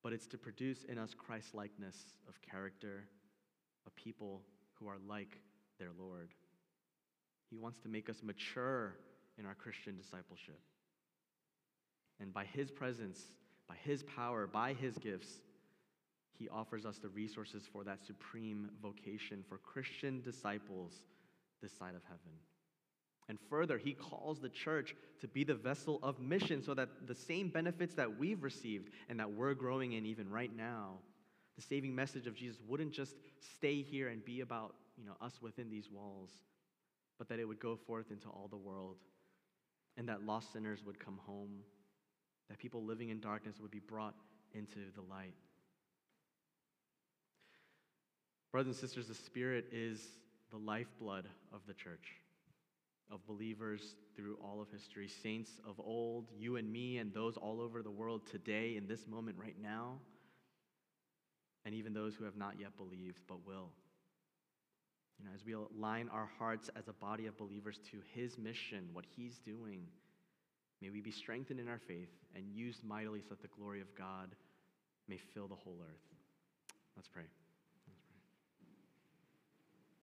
but 0.03 0.13
it's 0.13 0.27
to 0.27 0.37
produce 0.37 0.83
in 0.83 0.97
us 0.97 1.15
Christ 1.17 1.55
likeness 1.55 1.95
of 2.27 2.39
character, 2.41 3.05
a 3.87 3.89
people 3.91 4.41
who 4.73 4.87
are 4.87 4.97
like 5.07 5.39
their 5.79 5.89
Lord. 5.97 6.29
He 7.49 7.57
wants 7.57 7.79
to 7.79 7.89
make 7.89 8.09
us 8.09 8.21
mature 8.23 8.95
in 9.37 9.45
our 9.45 9.55
Christian 9.55 9.95
discipleship. 9.95 10.59
And 12.21 12.33
by 12.33 12.45
His 12.45 12.69
presence, 12.69 13.19
by 13.67 13.75
His 13.83 14.03
power, 14.03 14.47
by 14.47 14.73
His 14.73 14.97
gifts, 14.97 15.41
He 16.37 16.47
offers 16.47 16.85
us 16.85 16.99
the 16.99 17.09
resources 17.09 17.63
for 17.71 17.83
that 17.83 18.05
supreme 18.05 18.69
vocation 18.81 19.43
for 19.49 19.57
Christian 19.57 20.21
disciples 20.21 21.01
this 21.61 21.75
side 21.77 21.95
of 21.95 22.03
heaven. 22.03 22.37
And 23.27 23.39
further, 23.49 23.77
He 23.77 23.93
calls 23.93 24.39
the 24.39 24.49
church 24.49 24.95
to 25.19 25.27
be 25.27 25.43
the 25.43 25.55
vessel 25.55 25.99
of 26.03 26.19
mission 26.19 26.61
so 26.61 26.73
that 26.75 27.07
the 27.07 27.15
same 27.15 27.49
benefits 27.49 27.95
that 27.95 28.19
we've 28.19 28.43
received 28.43 28.89
and 29.09 29.19
that 29.19 29.31
we're 29.31 29.53
growing 29.53 29.93
in 29.93 30.05
even 30.05 30.29
right 30.29 30.55
now, 30.55 30.99
the 31.55 31.61
saving 31.61 31.95
message 31.95 32.27
of 32.27 32.35
Jesus 32.35 32.59
wouldn't 32.67 32.91
just 32.91 33.15
stay 33.55 33.81
here 33.81 34.09
and 34.09 34.23
be 34.23 34.41
about 34.41 34.75
you 34.97 35.05
know, 35.05 35.15
us 35.21 35.41
within 35.41 35.69
these 35.69 35.89
walls, 35.89 36.29
but 37.17 37.29
that 37.29 37.39
it 37.39 37.45
would 37.45 37.59
go 37.59 37.75
forth 37.75 38.11
into 38.11 38.27
all 38.27 38.47
the 38.49 38.57
world 38.57 38.97
and 39.97 40.07
that 40.09 40.23
lost 40.23 40.53
sinners 40.53 40.83
would 40.85 40.99
come 40.99 41.19
home 41.25 41.59
that 42.51 42.59
people 42.59 42.83
living 42.83 43.09
in 43.09 43.21
darkness 43.21 43.55
would 43.61 43.71
be 43.71 43.79
brought 43.79 44.13
into 44.53 44.79
the 44.93 45.01
light. 45.09 45.33
Brothers 48.51 48.75
and 48.75 48.75
sisters, 48.75 49.07
the 49.07 49.15
Spirit 49.15 49.67
is 49.71 50.05
the 50.51 50.57
lifeblood 50.57 51.25
of 51.53 51.61
the 51.65 51.73
church, 51.73 52.17
of 53.09 53.25
believers 53.25 53.95
through 54.17 54.37
all 54.43 54.59
of 54.61 54.69
history, 54.69 55.07
saints 55.07 55.49
of 55.65 55.79
old, 55.79 56.29
you 56.37 56.57
and 56.57 56.69
me, 56.69 56.97
and 56.97 57.13
those 57.13 57.37
all 57.37 57.61
over 57.61 57.81
the 57.81 57.89
world 57.89 58.27
today, 58.29 58.75
in 58.75 58.85
this 58.85 59.07
moment 59.07 59.37
right 59.39 59.55
now, 59.63 59.93
and 61.63 61.73
even 61.73 61.93
those 61.93 62.15
who 62.15 62.25
have 62.25 62.35
not 62.35 62.59
yet 62.59 62.75
believed 62.75 63.21
but 63.29 63.47
will. 63.47 63.69
You 65.17 65.25
know, 65.25 65.31
as 65.33 65.45
we 65.45 65.53
align 65.53 66.09
our 66.09 66.27
hearts 66.37 66.69
as 66.75 66.89
a 66.89 66.93
body 66.93 67.27
of 67.27 67.37
believers 67.37 67.79
to 67.91 67.99
His 68.13 68.37
mission, 68.37 68.89
what 68.91 69.05
He's 69.15 69.39
doing 69.39 69.83
May 70.81 70.89
we 70.89 71.01
be 71.01 71.11
strengthened 71.11 71.59
in 71.59 71.67
our 71.67 71.79
faith 71.87 72.09
and 72.35 72.45
used 72.51 72.83
mightily 72.83 73.21
so 73.21 73.29
that 73.29 73.41
the 73.41 73.47
glory 73.49 73.81
of 73.81 73.95
God 73.95 74.35
may 75.07 75.17
fill 75.17 75.47
the 75.47 75.55
whole 75.55 75.77
earth. 75.81 76.07
Let's 76.95 77.07
pray. 77.07 77.23